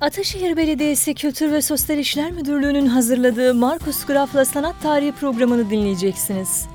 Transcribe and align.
Ataşehir 0.00 0.56
Belediyesi 0.56 1.14
Kültür 1.14 1.52
ve 1.52 1.62
Sosyal 1.62 1.98
İşler 1.98 2.30
Müdürlüğü'nün 2.32 2.86
hazırladığı 2.86 3.54
Markus 3.54 4.06
Graf'la 4.06 4.44
Sanat 4.44 4.82
Tarihi 4.82 5.12
programını 5.12 5.70
dinleyeceksiniz. 5.70 6.68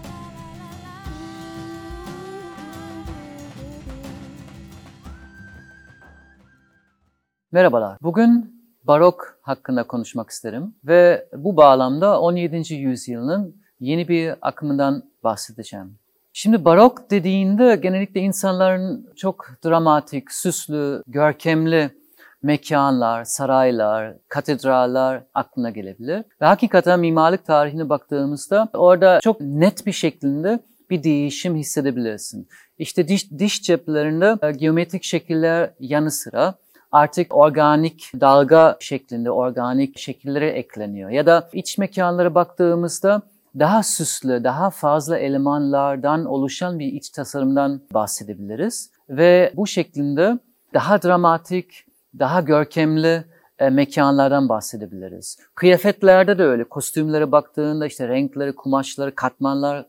Merhabalar. 7.51 7.97
Bugün 8.01 8.62
barok 8.83 9.40
hakkında 9.42 9.83
konuşmak 9.83 10.29
isterim 10.29 10.76
ve 10.83 11.28
bu 11.35 11.58
bağlamda 11.58 12.21
17. 12.21 12.74
yüzyılın 12.74 13.55
yeni 13.79 14.08
bir 14.08 14.35
akımından 14.42 15.03
bahsedeceğim. 15.24 15.96
Şimdi 16.34 16.66
barok 16.66 17.12
dediğinde 17.12 17.76
genellikle 17.76 18.20
insanların 18.20 19.13
çok 19.16 19.49
dramatik, 19.66 20.31
süslü, 20.31 21.03
görkemli 21.08 22.02
mekanlar, 22.43 23.23
saraylar, 23.23 24.13
katedraller 24.29 25.23
aklına 25.34 25.70
gelebilir. 25.70 26.23
Ve 26.41 26.45
hakikaten 26.45 26.99
mimarlık 26.99 27.45
tarihine 27.45 27.89
baktığımızda 27.89 28.70
orada 28.73 29.20
çok 29.21 29.41
net 29.41 29.85
bir 29.85 29.91
şeklinde 29.91 30.59
bir 30.89 31.03
değişim 31.03 31.55
hissedebilirsin. 31.55 32.48
İşte 32.77 33.07
diş, 33.07 33.31
diş 33.31 33.61
ceplerinde 33.61 34.37
e, 34.41 34.51
geometrik 34.51 35.03
şekiller 35.03 35.70
yanı 35.79 36.11
sıra 36.11 36.53
artık 36.91 37.35
organik 37.35 38.11
dalga 38.21 38.77
şeklinde 38.79 39.31
organik 39.31 39.99
şekillere 39.99 40.49
ekleniyor. 40.49 41.09
Ya 41.09 41.25
da 41.25 41.49
iç 41.53 41.77
mekanlara 41.77 42.35
baktığımızda 42.35 43.21
daha 43.59 43.84
süslü, 43.84 44.43
daha 44.43 44.70
fazla 44.70 45.17
elemanlardan 45.17 46.25
oluşan 46.25 46.79
bir 46.79 46.87
iç 46.87 47.09
tasarımdan 47.09 47.81
bahsedebiliriz. 47.93 48.89
Ve 49.09 49.53
bu 49.55 49.67
şeklinde 49.67 50.39
daha 50.73 51.01
dramatik, 51.01 51.85
daha 52.20 52.41
görkemli 52.41 53.24
e, 53.60 53.70
mekanlardan 53.70 54.49
bahsedebiliriz. 54.49 55.37
Kıyafetlerde 55.55 56.37
de 56.37 56.43
öyle. 56.43 56.63
Kostümlere 56.63 57.32
baktığında 57.32 57.85
işte 57.85 58.07
renkleri, 58.07 58.55
kumaşları, 58.55 59.15
katmanlar 59.15 59.85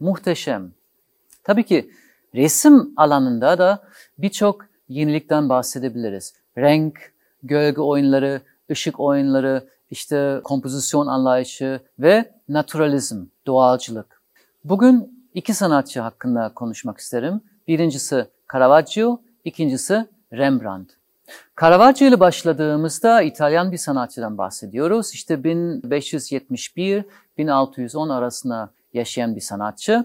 muhteşem. 0.00 0.72
Tabii 1.44 1.64
ki 1.64 1.90
resim 2.34 2.92
alanında 2.96 3.58
da 3.58 3.82
birçok 4.18 4.66
yenilikten 4.88 5.48
bahsedebiliriz. 5.48 6.34
Renk, 6.58 7.12
gölge 7.42 7.80
oyunları, 7.80 8.40
ışık 8.70 9.00
oyunları, 9.00 9.68
işte 9.90 10.40
kompozisyon 10.44 11.06
anlayışı 11.06 11.80
ve 11.98 12.30
naturalizm, 12.48 13.24
doğalcılık. 13.46 14.22
Bugün 14.64 15.28
iki 15.34 15.54
sanatçı 15.54 16.00
hakkında 16.00 16.52
konuşmak 16.54 16.98
isterim. 16.98 17.40
Birincisi 17.68 18.26
Caravaggio, 18.52 19.20
ikincisi 19.44 20.06
Rembrandt. 20.32 20.95
Caravaggio 21.60 22.08
ile 22.08 22.20
başladığımızda 22.20 23.22
İtalyan 23.22 23.72
bir 23.72 23.76
sanatçıdan 23.76 24.38
bahsediyoruz. 24.38 25.14
İşte 25.14 25.34
1571-1610 25.34 28.12
arasında 28.12 28.70
yaşayan 28.94 29.36
bir 29.36 29.40
sanatçı. 29.40 30.04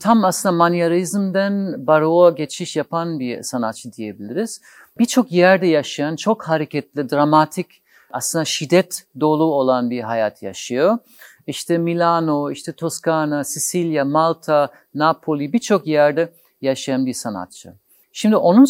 Tam 0.00 0.24
aslında 0.24 0.52
manyerizmden 0.52 1.86
baroğa 1.86 2.30
geçiş 2.30 2.76
yapan 2.76 3.20
bir 3.20 3.42
sanatçı 3.42 3.92
diyebiliriz. 3.92 4.60
Birçok 4.98 5.32
yerde 5.32 5.66
yaşayan, 5.66 6.16
çok 6.16 6.42
hareketli, 6.42 7.10
dramatik, 7.10 7.82
aslında 8.10 8.44
şiddet 8.44 9.06
dolu 9.20 9.44
olan 9.44 9.90
bir 9.90 10.00
hayat 10.00 10.42
yaşıyor. 10.42 10.98
İşte 11.46 11.78
Milano, 11.78 12.50
işte 12.50 12.72
Toskana, 12.72 13.44
Sicilya, 13.44 14.04
Malta, 14.04 14.68
Napoli 14.94 15.52
birçok 15.52 15.86
yerde 15.86 16.32
yaşayan 16.60 17.06
bir 17.06 17.14
sanatçı. 17.14 17.74
Şimdi 18.12 18.36
onun 18.36 18.66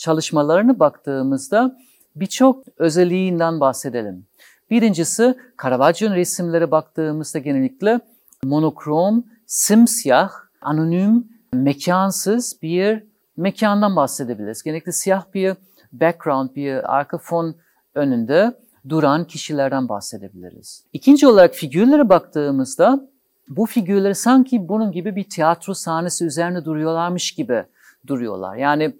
çalışmalarını 0.00 0.78
baktığımızda 0.78 1.78
birçok 2.16 2.64
özelliğinden 2.78 3.60
bahsedelim. 3.60 4.26
Birincisi 4.70 5.34
Caravaggio'nun 5.62 6.14
resimlere 6.14 6.70
baktığımızda 6.70 7.38
genellikle 7.38 8.00
monokrom, 8.44 9.24
simsiyah, 9.46 10.30
anonim, 10.60 11.28
mekansız 11.52 12.62
bir 12.62 13.04
mekandan 13.36 13.96
bahsedebiliriz. 13.96 14.62
Genellikle 14.62 14.92
siyah 14.92 15.24
bir 15.34 15.56
background, 15.92 16.50
bir 16.56 16.96
arka 16.96 17.18
fon 17.18 17.54
önünde 17.94 18.52
duran 18.88 19.24
kişilerden 19.24 19.88
bahsedebiliriz. 19.88 20.84
İkinci 20.92 21.26
olarak 21.26 21.54
figürlere 21.54 22.08
baktığımızda 22.08 23.08
bu 23.48 23.66
figürler 23.66 24.14
sanki 24.14 24.68
bunun 24.68 24.92
gibi 24.92 25.16
bir 25.16 25.24
tiyatro 25.24 25.74
sahnesi 25.74 26.24
üzerine 26.24 26.64
duruyorlarmış 26.64 27.32
gibi 27.32 27.64
duruyorlar. 28.06 28.56
Yani 28.56 28.94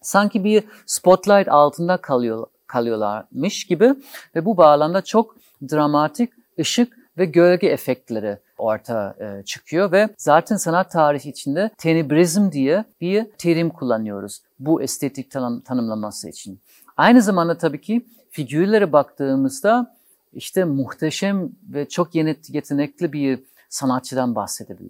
sanki 0.00 0.44
bir 0.44 0.64
spotlight 0.86 1.48
altında 1.48 1.96
kalıyor, 1.96 2.46
kalıyorlarmış 2.66 3.64
gibi 3.64 3.94
ve 4.34 4.44
bu 4.44 4.56
bağlamda 4.56 5.02
çok 5.02 5.36
dramatik 5.70 6.32
ışık 6.58 7.00
ve 7.18 7.24
gölge 7.24 7.66
efektleri 7.66 8.38
ortaya 8.58 9.14
e, 9.20 9.42
çıkıyor 9.44 9.92
ve 9.92 10.08
zaten 10.16 10.56
sanat 10.56 10.90
tarihi 10.90 11.28
içinde 11.28 11.70
tenebrizm 11.78 12.52
diye 12.52 12.84
bir 13.00 13.26
terim 13.38 13.70
kullanıyoruz 13.70 14.42
bu 14.58 14.82
estetik 14.82 15.30
tanım, 15.30 15.60
tanımlaması 15.60 16.28
için. 16.28 16.60
Aynı 16.96 17.22
zamanda 17.22 17.58
tabii 17.58 17.80
ki 17.80 18.06
figürlere 18.30 18.92
baktığımızda 18.92 19.96
işte 20.32 20.64
muhteşem 20.64 21.50
ve 21.68 21.88
çok 21.88 22.14
yetenekli 22.14 23.12
bir 23.12 23.40
sanatçıdan 23.68 24.34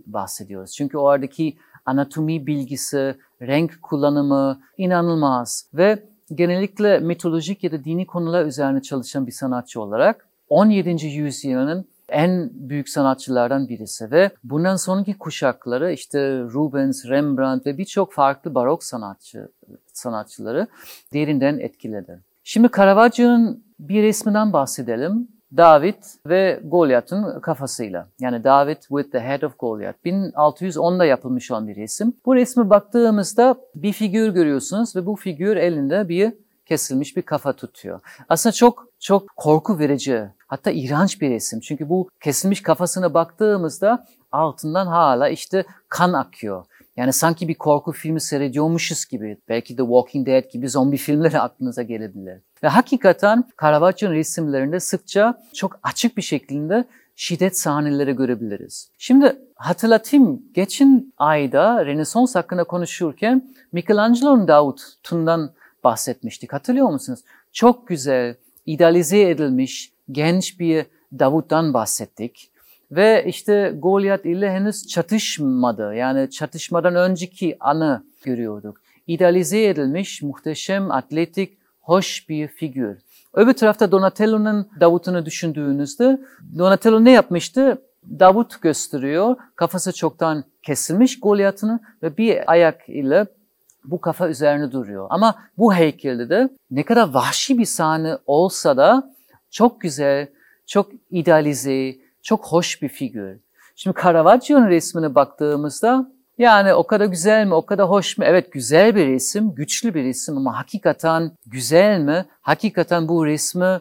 bahsediyoruz. 0.06 0.72
Çünkü 0.72 0.99
oradaki 0.99 1.56
anatomi 1.87 2.47
bilgisi, 2.47 3.15
renk 3.43 3.83
kullanımı 3.83 4.61
inanılmaz 4.79 5.67
ve 5.75 6.03
genellikle 6.35 6.99
mitolojik 6.99 7.65
ya 7.65 7.73
da 7.73 7.85
dini 7.85 8.07
konular 8.07 8.45
üzerine 8.45 8.83
çalışan 8.83 9.27
bir 9.27 9.33
sanatçı 9.33 9.81
olarak 9.81 10.29
17. 10.49 11.07
yüzyılın 11.07 11.87
en 12.09 12.51
büyük 12.53 12.89
sanatçılardan 12.89 13.69
birisi 13.69 14.11
ve 14.11 14.31
bundan 14.45 14.77
sonraki 14.77 15.19
kuşakları 15.19 15.93
işte 15.93 16.41
Rubens, 16.41 17.07
Rembrandt 17.07 17.67
ve 17.67 17.79
birçok 17.79 18.12
farklı 18.12 18.55
barok 18.55 18.85
sanatçı 18.85 19.49
sanatçıları 19.93 20.67
derinden 21.12 21.59
etkiledi. 21.59 22.21
Şimdi 22.45 22.69
Caravaggio'nun 22.77 23.65
bir 23.81 24.03
resminden 24.03 24.53
bahsedelim. 24.53 25.29
David 25.56 26.03
ve 26.27 26.61
Goliath'ın 26.65 27.41
kafasıyla. 27.41 28.09
Yani 28.21 28.44
David 28.44 28.81
with 28.81 29.12
the 29.12 29.21
head 29.21 29.43
of 29.43 29.59
Goliath. 29.59 29.99
1610'da 30.05 31.05
yapılmış 31.05 31.50
olan 31.50 31.69
bir 31.69 31.77
resim. 31.77 32.12
Bu 32.27 32.37
resme 32.37 32.71
baktığımızda 32.71 33.55
bir 33.75 33.93
figür 33.93 34.28
görüyorsunuz 34.28 34.97
ve 34.97 35.06
bu 35.06 35.16
figür 35.16 35.56
elinde 35.56 36.09
bir 36.09 36.33
kesilmiş 36.66 37.16
bir 37.16 37.22
kafa 37.22 37.53
tutuyor. 37.53 38.00
Aslında 38.28 38.53
çok 38.53 38.87
çok 38.99 39.37
korku 39.37 39.78
verici, 39.78 40.25
hatta 40.47 40.71
iğrenç 40.71 41.21
bir 41.21 41.31
resim. 41.31 41.61
Çünkü 41.61 41.88
bu 41.88 42.09
kesilmiş 42.21 42.62
kafasına 42.62 43.15
baktığımızda 43.15 44.06
altından 44.32 44.87
hala 44.87 45.28
işte 45.28 45.65
kan 45.88 46.12
akıyor. 46.12 46.65
Yani 47.00 47.12
sanki 47.12 47.49
bir 47.49 47.55
korku 47.55 47.93
filmi 47.93 48.21
seyrediyormuşuz 48.21 49.05
gibi. 49.05 49.37
Belki 49.49 49.77
The 49.77 49.83
Walking 49.83 50.27
Dead 50.27 50.53
gibi 50.53 50.69
zombi 50.69 50.97
filmleri 50.97 51.41
aklınıza 51.41 51.83
gelebilir. 51.83 52.41
Ve 52.62 52.69
hakikaten 52.69 53.44
Caravaggio'nun 53.62 54.15
resimlerinde 54.15 54.81
sıkça 54.81 55.43
çok 55.55 55.81
açık 55.83 56.16
bir 56.16 56.22
şekilde 56.22 56.84
şiddet 57.16 57.59
sahneleri 57.59 58.12
görebiliriz. 58.12 58.91
Şimdi 58.99 59.37
hatırlatayım, 59.55 60.43
geçen 60.55 61.12
ayda 61.19 61.87
Rönesans 61.87 62.34
hakkında 62.34 62.65
konuşurken 62.65 63.55
Michelangelo'nun 63.72 64.49
Davut'undan 64.49 65.53
bahsetmiştik. 65.84 66.53
Hatırlıyor 66.53 66.88
musunuz? 66.88 67.21
Çok 67.53 67.88
güzel, 67.88 68.34
idealize 68.67 69.31
edilmiş, 69.31 69.93
genç 70.12 70.61
bir 70.61 70.87
Davut'tan 71.19 71.75
bahsettik. 71.75 72.50
Ve 72.91 73.25
işte 73.27 73.75
Goliath 73.78 74.27
ile 74.27 74.51
henüz 74.51 74.87
çatışmadı. 74.87 75.95
Yani 75.95 76.31
çatışmadan 76.31 76.95
önceki 76.95 77.56
anı 77.61 78.05
görüyorduk. 78.25 78.81
İdealize 79.06 79.65
edilmiş, 79.65 80.23
muhteşem, 80.23 80.91
atletik, 80.91 81.59
hoş 81.81 82.29
bir 82.29 82.49
figür. 82.49 82.99
Öbür 83.35 83.53
tarafta 83.53 83.93
Donatello'nun 83.93 84.69
Davut'unu 84.81 85.26
düşündüğünüzde 85.26 86.20
Donatello 86.59 87.05
ne 87.05 87.11
yapmıştı? 87.11 87.82
Davut 88.19 88.62
gösteriyor. 88.62 89.37
Kafası 89.56 89.93
çoktan 89.93 90.44
kesilmiş 90.62 91.20
Goliath'ın 91.20 91.81
ve 92.03 92.17
bir 92.17 92.53
ayak 92.53 92.88
ile 92.88 93.26
bu 93.85 94.00
kafa 94.00 94.29
üzerine 94.29 94.73
duruyor. 94.73 95.06
Ama 95.11 95.35
bu 95.59 95.75
heykelde 95.75 96.29
de 96.29 96.49
ne 96.70 96.82
kadar 96.82 97.09
vahşi 97.09 97.59
bir 97.59 97.64
sahne 97.64 98.17
olsa 98.26 98.76
da 98.76 99.14
çok 99.50 99.81
güzel, 99.81 100.26
çok 100.67 100.91
idealize, 101.11 101.97
çok 102.22 102.46
hoş 102.46 102.82
bir 102.82 102.88
figür. 102.88 103.38
Şimdi 103.76 103.96
Caravaggio'nun 104.02 104.69
resmine 104.69 105.14
baktığımızda 105.14 106.12
yani 106.38 106.75
o 106.75 106.87
kadar 106.87 107.06
güzel 107.06 107.46
mi, 107.46 107.55
o 107.55 107.67
kadar 107.67 107.88
hoş 107.88 108.19
mu? 108.19 108.25
Evet 108.25 108.52
güzel 108.52 108.96
bir 108.96 109.06
resim, 109.06 109.55
güçlü 109.55 109.94
bir 109.94 110.05
resim 110.05 110.37
ama 110.37 110.58
hakikaten 110.58 111.32
güzel 111.46 112.00
mi? 112.00 112.26
Hakikaten 112.40 113.08
bu 113.08 113.26
resmi 113.26 113.81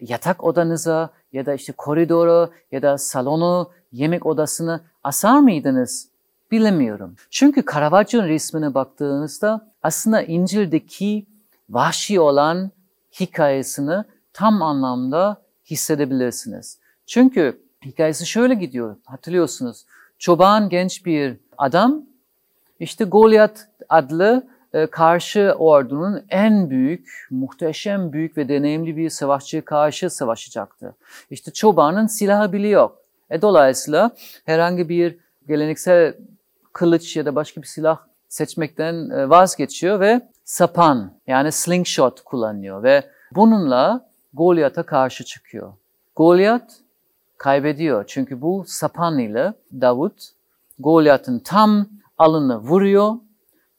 yatak 0.00 0.44
odanıza 0.44 1.10
ya 1.32 1.46
da 1.46 1.54
işte 1.54 1.72
koridoru 1.72 2.50
ya 2.72 2.82
da 2.82 2.98
salonu, 2.98 3.70
yemek 3.92 4.26
odasını 4.26 4.80
asar 5.04 5.40
mıydınız? 5.40 6.08
Bilemiyorum. 6.50 7.16
Çünkü 7.30 7.64
Caravaggio'nun 7.72 8.28
resmine 8.28 8.74
baktığınızda 8.74 9.72
aslında 9.82 10.22
İncil'deki 10.22 11.26
vahşi 11.70 12.20
olan 12.20 12.70
hikayesini 13.20 14.04
tam 14.32 14.62
anlamda 14.62 15.42
hissedebilirsiniz. 15.70 16.78
Çünkü 17.06 17.63
hikayesi 17.84 18.26
şöyle 18.26 18.54
gidiyor. 18.54 18.96
Hatırlıyorsunuz. 19.04 19.84
Çoban 20.18 20.68
genç 20.68 21.06
bir 21.06 21.36
adam 21.58 22.02
işte 22.80 23.04
Goliath 23.04 23.60
adlı 23.88 24.46
e, 24.74 24.86
karşı 24.86 25.54
ordunun 25.58 26.24
en 26.28 26.70
büyük, 26.70 27.26
muhteşem 27.30 28.12
büyük 28.12 28.36
ve 28.36 28.48
deneyimli 28.48 28.96
bir 28.96 29.10
savaşçıya 29.10 29.64
karşı 29.64 30.10
savaşacaktı. 30.10 30.94
İşte 31.30 31.50
çobanın 31.50 32.06
silahı 32.06 32.52
bile 32.52 32.68
yok. 32.68 32.98
E, 33.30 33.42
dolayısıyla 33.42 34.10
herhangi 34.44 34.88
bir 34.88 35.16
geleneksel 35.48 36.14
kılıç 36.72 37.16
ya 37.16 37.26
da 37.26 37.34
başka 37.34 37.62
bir 37.62 37.66
silah 37.66 37.98
seçmekten 38.28 39.10
e, 39.10 39.30
vazgeçiyor 39.30 40.00
ve 40.00 40.20
sapan 40.44 41.12
yani 41.26 41.52
slingshot 41.52 42.20
kullanıyor 42.20 42.82
ve 42.82 43.04
bununla 43.34 44.06
Goliath'a 44.34 44.82
karşı 44.82 45.24
çıkıyor. 45.24 45.72
Goliath 46.16 46.83
kaybediyor 47.38 48.04
çünkü 48.06 48.40
bu 48.40 48.64
sapan 48.66 49.18
ile 49.18 49.54
Davut 49.80 50.30
Goliath'ın 50.78 51.38
tam 51.38 51.88
alını 52.18 52.58
vuruyor, 52.58 53.14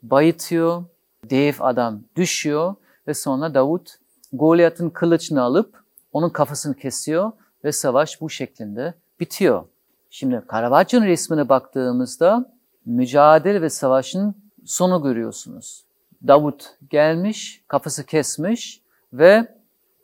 bayıtıyor, 0.04 0.84
dev 1.30 1.54
adam 1.60 2.02
düşüyor 2.16 2.76
ve 3.08 3.14
sonra 3.14 3.54
Davut 3.54 3.96
Goliath'ın 4.34 4.90
kılıçını 4.90 5.42
alıp 5.42 5.84
onun 6.14 6.30
kafasını 6.30 6.76
kesiyor 6.76 7.32
ve 7.64 7.72
savaş 7.72 8.22
bu 8.22 8.30
şeklinde 8.30 8.94
bitiyor. 9.20 9.64
Şimdi 10.10 10.44
Caravaggio'nun 10.52 11.06
resmine 11.06 11.50
baktığımızda 11.50 12.52
mücadele 12.86 13.62
ve 13.62 13.70
savaşın 13.70 14.36
sonu 14.66 15.04
görüyorsunuz. 15.04 15.86
Davut 16.28 16.66
gelmiş, 16.90 17.64
kafası 17.68 18.06
kesmiş 18.06 18.82
ve 19.14 19.48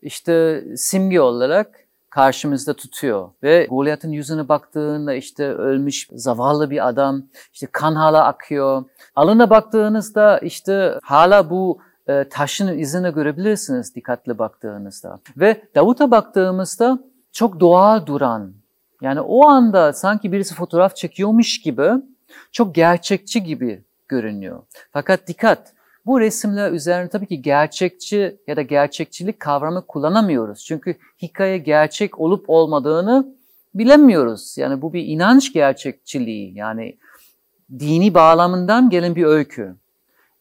işte 0.02 0.64
simge 0.78 1.22
olarak 1.22 1.88
karşımızda 2.12 2.74
tutuyor. 2.74 3.30
Ve 3.44 3.68
Goliath'ın 3.70 4.12
yüzüne 4.12 4.50
baktığında 4.50 5.14
işte 5.14 5.48
ölmüş 5.48 6.08
zavallı 6.12 6.70
bir 6.70 6.88
adam, 6.88 7.24
işte 7.54 7.68
kan 7.72 7.96
hala 7.96 8.26
akıyor. 8.26 8.84
Alına 9.16 9.50
baktığınızda 9.50 10.40
işte 10.40 11.00
hala 11.04 11.50
bu 11.50 11.80
e, 12.08 12.30
taşın 12.30 12.78
izini 12.78 13.14
görebilirsiniz 13.14 13.96
dikkatli 13.96 14.38
baktığınızda. 14.38 15.20
Ve 15.38 15.64
Davut'a 15.76 16.12
baktığımızda 16.12 17.00
çok 17.32 17.60
doğal 17.60 18.06
duran, 18.06 18.54
yani 19.02 19.22
o 19.22 19.48
anda 19.48 19.94
sanki 19.94 20.32
birisi 20.32 20.56
fotoğraf 20.56 20.96
çekiyormuş 20.96 21.62
gibi, 21.62 21.92
çok 22.52 22.76
gerçekçi 22.76 23.44
gibi 23.44 23.84
görünüyor. 24.08 24.64
Fakat 24.92 25.28
dikkat, 25.28 25.74
bu 26.06 26.20
resimler 26.20 26.72
üzerine 26.72 27.10
tabii 27.10 27.28
ki 27.28 27.42
gerçekçi 27.42 28.38
ya 28.48 28.56
da 28.56 28.62
gerçekçilik 28.62 29.40
kavramı 29.40 29.88
kullanamıyoruz. 29.88 30.66
Çünkü 30.66 30.96
hikaye 31.22 31.58
gerçek 31.58 32.20
olup 32.20 32.46
olmadığını 32.48 33.36
bilemiyoruz. 33.76 34.58
Yani 34.58 34.82
bu 34.82 34.94
bir 34.94 35.06
inanç 35.06 35.54
gerçekçiliği 35.54 36.58
yani 36.58 36.98
dini 37.80 38.14
bağlamından 38.14 38.90
gelen 38.90 39.16
bir 39.16 39.24
öykü. 39.24 39.76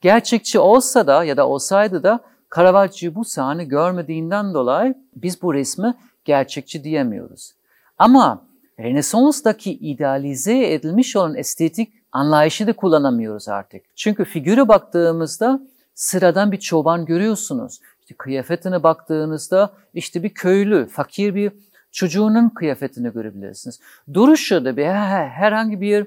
Gerçekçi 0.01 0.59
olsa 0.59 1.07
da 1.07 1.25
ya 1.25 1.37
da 1.37 1.49
olsaydı 1.49 2.03
da 2.03 2.21
Caravaggio 2.57 3.15
bu 3.15 3.25
sahne 3.25 3.65
görmediğinden 3.65 4.55
dolayı 4.55 4.95
biz 5.17 5.43
bu 5.43 5.55
resmi 5.55 5.95
gerçekçi 6.25 6.85
diyemiyoruz. 6.85 7.53
Ama 7.99 8.47
Rönesans'taki 8.81 9.73
idealize 9.73 10.73
edilmiş 10.73 11.17
olan 11.17 11.35
estetik 11.35 11.93
anlayışı 12.13 12.67
da 12.67 12.73
kullanamıyoruz 12.73 13.49
artık. 13.49 13.83
Çünkü 13.97 14.25
figüre 14.25 14.69
baktığımızda 14.69 15.61
sıradan 15.95 16.53
bir 16.53 16.61
çoban 16.61 17.05
görüyorsunuz. 17.05 17.81
İşte 18.01 18.15
kıyafetine 18.15 18.83
baktığınızda 18.83 19.73
işte 19.95 20.23
bir 20.23 20.29
köylü, 20.29 20.87
fakir 20.87 21.35
bir 21.35 21.53
çocuğunun 21.93 22.49
kıyafetini 22.49 23.13
görebilirsiniz. 23.13 23.81
Duruşu 24.15 24.65
da 24.65 24.77
bir 24.77 24.85
herhangi 24.85 25.81
bir 25.81 26.07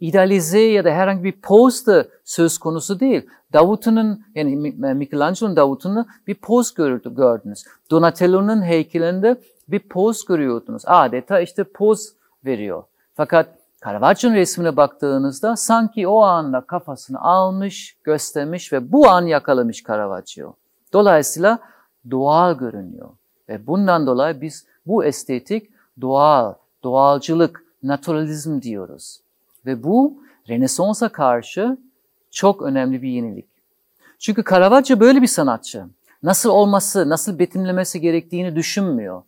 idealize 0.00 0.60
ya 0.60 0.84
da 0.84 0.90
herhangi 0.90 1.24
bir 1.24 1.32
poz 1.32 1.86
da 1.86 2.06
söz 2.24 2.58
konusu 2.58 3.00
değil. 3.00 3.26
Davut'un 3.52 4.24
yani 4.34 4.56
Michelangelo'nun 4.94 5.56
Davut'unu 5.56 6.06
bir 6.26 6.34
poz 6.34 6.74
gördünüz. 6.74 7.64
Donatello'nun 7.90 8.62
heykelinde 8.62 9.36
bir 9.68 9.78
poz 9.78 10.24
görüyordunuz. 10.24 10.82
Adeta 10.86 11.40
işte 11.40 11.64
poz 11.64 12.12
veriyor. 12.44 12.84
Fakat 13.14 13.57
Caravaggio'nun 13.84 14.34
resmine 14.34 14.76
baktığınızda 14.76 15.56
sanki 15.56 16.08
o 16.08 16.20
anda 16.20 16.60
kafasını 16.60 17.20
almış, 17.20 17.96
göstermiş 18.04 18.72
ve 18.72 18.92
bu 18.92 19.08
an 19.08 19.26
yakalamış 19.26 19.84
Caravaggio. 19.84 20.54
Dolayısıyla 20.92 21.58
doğal 22.10 22.58
görünüyor. 22.58 23.08
Ve 23.48 23.66
bundan 23.66 24.06
dolayı 24.06 24.40
biz 24.40 24.66
bu 24.86 25.04
estetik 25.04 25.70
doğal, 26.00 26.54
doğalcılık, 26.82 27.64
naturalizm 27.82 28.62
diyoruz. 28.62 29.20
Ve 29.66 29.82
bu 29.82 30.22
Rönesans'a 30.48 31.08
karşı 31.08 31.78
çok 32.30 32.62
önemli 32.62 33.02
bir 33.02 33.08
yenilik. 33.08 33.48
Çünkü 34.18 34.44
Caravaggio 34.50 35.00
böyle 35.00 35.22
bir 35.22 35.26
sanatçı. 35.26 35.84
Nasıl 36.22 36.50
olması, 36.50 37.08
nasıl 37.08 37.38
betimlemesi 37.38 38.00
gerektiğini 38.00 38.56
düşünmüyor. 38.56 39.22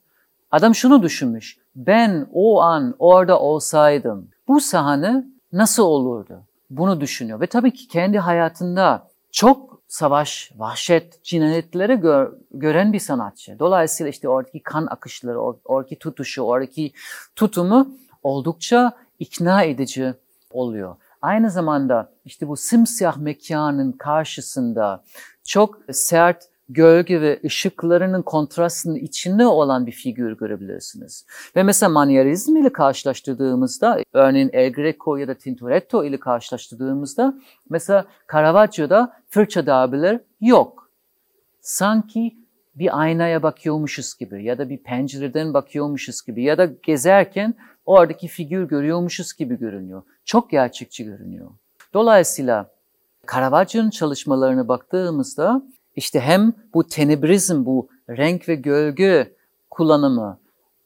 Adam 0.51 0.75
şunu 0.75 1.03
düşünmüş. 1.03 1.59
Ben 1.77 2.27
o 2.33 2.61
an 2.61 2.95
orada 2.99 3.41
olsaydım 3.41 4.29
bu 4.51 4.61
sahne 4.61 5.25
nasıl 5.53 5.83
olurdu? 5.83 6.43
Bunu 6.71 7.01
düşünüyor. 7.01 7.41
Ve 7.41 7.47
tabii 7.47 7.73
ki 7.73 7.89
kendi 7.89 8.19
hayatında 8.19 9.09
çok 9.33 9.83
savaş, 9.89 10.53
vahşet, 10.57 11.25
cinayetleri 11.25 11.97
gör, 11.97 12.33
gören 12.51 12.93
bir 12.93 12.99
sanatçı. 12.99 13.59
Dolayısıyla 13.59 14.11
işte 14.11 14.29
oradaki 14.29 14.63
kan 14.63 14.87
akışları, 14.87 15.41
oradaki 15.65 15.99
tutuşu, 15.99 16.43
oradaki 16.43 16.93
tutumu 17.37 17.89
oldukça 18.23 18.93
ikna 19.19 19.63
edici 19.63 20.15
oluyor. 20.51 20.97
Aynı 21.23 21.51
zamanda 21.51 22.13
işte 22.25 22.49
bu 22.49 22.57
simsiyah 22.57 23.17
mekanın 23.17 23.93
karşısında 23.93 25.05
çok 25.45 25.79
sert 25.93 26.50
gölge 26.73 27.21
ve 27.21 27.41
ışıklarının 27.45 28.23
kontrastının 28.23 28.95
içinde 28.95 29.47
olan 29.47 29.87
bir 29.87 29.93
figür 29.93 30.37
görebilirsiniz. 30.37 31.27
Ve 31.57 31.63
mesela 31.63 31.91
manyerizm 31.91 32.57
ile 32.57 32.73
karşılaştırdığımızda, 32.73 33.99
örneğin 34.13 34.51
El 34.53 34.73
Greco 34.73 35.17
ya 35.17 35.29
da 35.29 35.35
Tintoretto 35.35 36.05
ile 36.05 36.21
karşılaştırdığımızda, 36.21 37.35
mesela 37.71 38.05
Caravaggio'da 38.33 39.17
fırça 39.29 39.67
darbeler 39.67 40.21
yok. 40.41 40.91
Sanki 41.61 42.37
bir 42.75 43.01
aynaya 43.01 43.43
bakıyormuşuz 43.43 44.15
gibi 44.15 44.45
ya 44.45 44.59
da 44.59 44.69
bir 44.69 44.79
pencereden 44.79 45.55
bakıyormuşuz 45.55 46.23
gibi 46.23 46.43
ya 46.43 46.59
da 46.59 46.65
gezerken 46.83 47.55
oradaki 47.87 48.29
figür 48.29 48.69
görüyormuşuz 48.69 49.33
gibi 49.33 49.59
görünüyor. 49.59 50.03
Çok 50.25 50.51
gerçekçi 50.51 51.05
görünüyor. 51.05 51.51
Dolayısıyla 51.95 52.71
Caravaggio'nun 53.33 53.91
çalışmalarına 53.91 54.69
baktığımızda 54.69 55.63
işte 55.97 56.21
hem 56.21 56.53
bu 56.75 56.87
tenebrizm, 56.87 57.65
bu 57.65 57.89
renk 58.11 58.49
ve 58.49 58.55
gölge 58.55 59.33
kullanımı, 59.71 60.39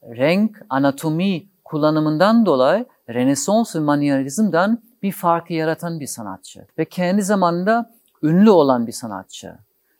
renk, 0.02 0.62
anatomi 0.68 1.46
kullanımından 1.64 2.46
dolayı 2.46 2.86
Rönesans 3.08 3.76
ve 3.76 3.80
Manierizm'den 3.80 4.78
bir 5.02 5.12
farkı 5.12 5.52
yaratan 5.52 6.00
bir 6.00 6.06
sanatçı. 6.06 6.66
Ve 6.78 6.84
kendi 6.84 7.22
zamanında 7.22 7.90
ünlü 8.22 8.50
olan 8.50 8.86
bir 8.86 8.92
sanatçı. 8.92 9.54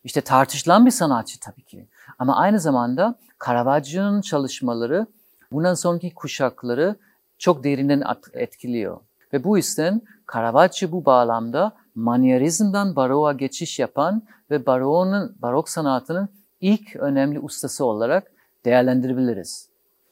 İşte 0.04 0.20
tartışılan 0.20 0.87
bir 0.87 0.90
sanatçı 0.90 1.40
tabii 1.40 1.62
ki. 1.62 1.87
Ama 2.18 2.37
aynı 2.37 2.61
zamanda 2.61 3.14
Caravaggio'nun 3.46 4.20
çalışmaları 4.20 5.06
bundan 5.52 5.75
sonraki 5.75 6.14
kuşakları 6.14 6.96
çok 7.38 7.64
derinden 7.64 8.02
etkiliyor. 8.32 9.00
Ve 9.32 9.44
bu 9.44 9.56
yüzden 9.56 10.02
Caravaggio 10.34 10.92
bu 10.92 11.04
bağlamda 11.04 11.73
Manierizm'den 11.94 12.96
baroğa 12.96 13.32
geçiş 13.32 13.78
yapan 13.78 14.22
ve 14.50 14.66
baroğunun, 14.66 15.36
barok 15.42 15.68
sanatının 15.68 16.28
ilk 16.60 16.96
önemli 16.96 17.40
ustası 17.40 17.84
olarak 17.84 18.30
değerlendirebiliriz. 18.64 19.68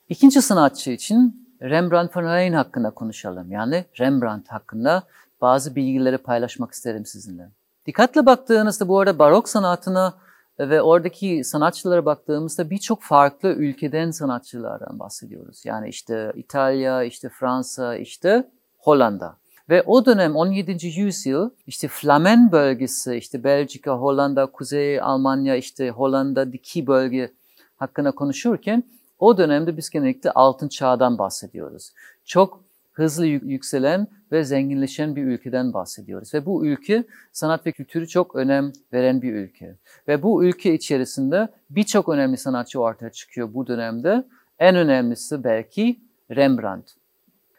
İkinci 0.08 0.42
sanatçı 0.42 0.90
için 0.90 1.48
Rembrandt 1.62 2.16
van 2.16 2.24
Rijn 2.24 2.52
hakkında 2.52 2.90
konuşalım. 2.90 3.52
Yani 3.52 3.84
Rembrandt 4.00 4.48
hakkında 4.48 5.02
bazı 5.40 5.76
bilgileri 5.76 6.18
paylaşmak 6.18 6.72
isterim 6.72 7.06
sizinle. 7.06 7.48
Dikkatle 7.86 8.26
baktığınızda 8.26 8.88
bu 8.88 9.00
arada 9.00 9.18
barok 9.18 9.48
sanatına 9.48 10.14
ve 10.58 10.82
oradaki 10.82 11.44
sanatçılara 11.44 12.04
baktığımızda 12.04 12.70
birçok 12.70 13.02
farklı 13.02 13.48
ülkeden 13.48 14.10
sanatçılardan 14.10 14.98
bahsediyoruz. 14.98 15.64
Yani 15.64 15.88
işte 15.88 16.32
İtalya, 16.36 17.02
işte 17.02 17.28
Fransa, 17.28 17.96
işte 17.96 18.50
Hollanda. 18.78 19.36
Ve 19.68 19.82
o 19.82 20.06
dönem 20.06 20.36
17. 20.36 20.86
yüzyıl 20.86 21.50
işte 21.66 21.88
Flamen 21.88 22.52
bölgesi, 22.52 23.14
işte 23.14 23.44
Belçika, 23.44 23.92
Hollanda, 23.92 24.46
Kuzey 24.46 25.00
Almanya, 25.00 25.56
işte 25.56 25.90
Hollanda'daki 25.90 26.86
bölge 26.86 27.30
hakkında 27.76 28.10
konuşurken 28.10 28.84
o 29.18 29.38
dönemde 29.38 29.76
biz 29.76 29.90
genellikle 29.90 30.30
altın 30.30 30.68
çağdan 30.68 31.18
bahsediyoruz. 31.18 31.92
Çok 32.24 32.64
hızlı 32.92 33.26
yükselen 33.26 34.06
ve 34.32 34.44
zenginleşen 34.44 35.16
bir 35.16 35.24
ülkeden 35.24 35.72
bahsediyoruz. 35.72 36.34
Ve 36.34 36.46
bu 36.46 36.66
ülke 36.66 37.04
sanat 37.32 37.66
ve 37.66 37.72
kültürü 37.72 38.08
çok 38.08 38.36
önem 38.36 38.72
veren 38.92 39.22
bir 39.22 39.34
ülke. 39.34 39.76
Ve 40.08 40.22
bu 40.22 40.44
ülke 40.44 40.74
içerisinde 40.74 41.48
birçok 41.70 42.08
önemli 42.08 42.36
sanatçı 42.36 42.80
ortaya 42.80 43.10
çıkıyor 43.10 43.54
bu 43.54 43.66
dönemde. 43.66 44.24
En 44.58 44.76
önemlisi 44.76 45.44
belki 45.44 46.00
Rembrandt. 46.30 47.01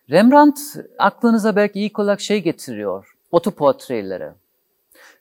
Rembrandt 0.09 0.59
aklınıza 0.99 1.55
belki 1.55 1.79
ilk 1.79 1.99
olarak 1.99 2.21
şey 2.21 2.43
getiriyor, 2.43 3.15
otoportreleri. 3.31 4.29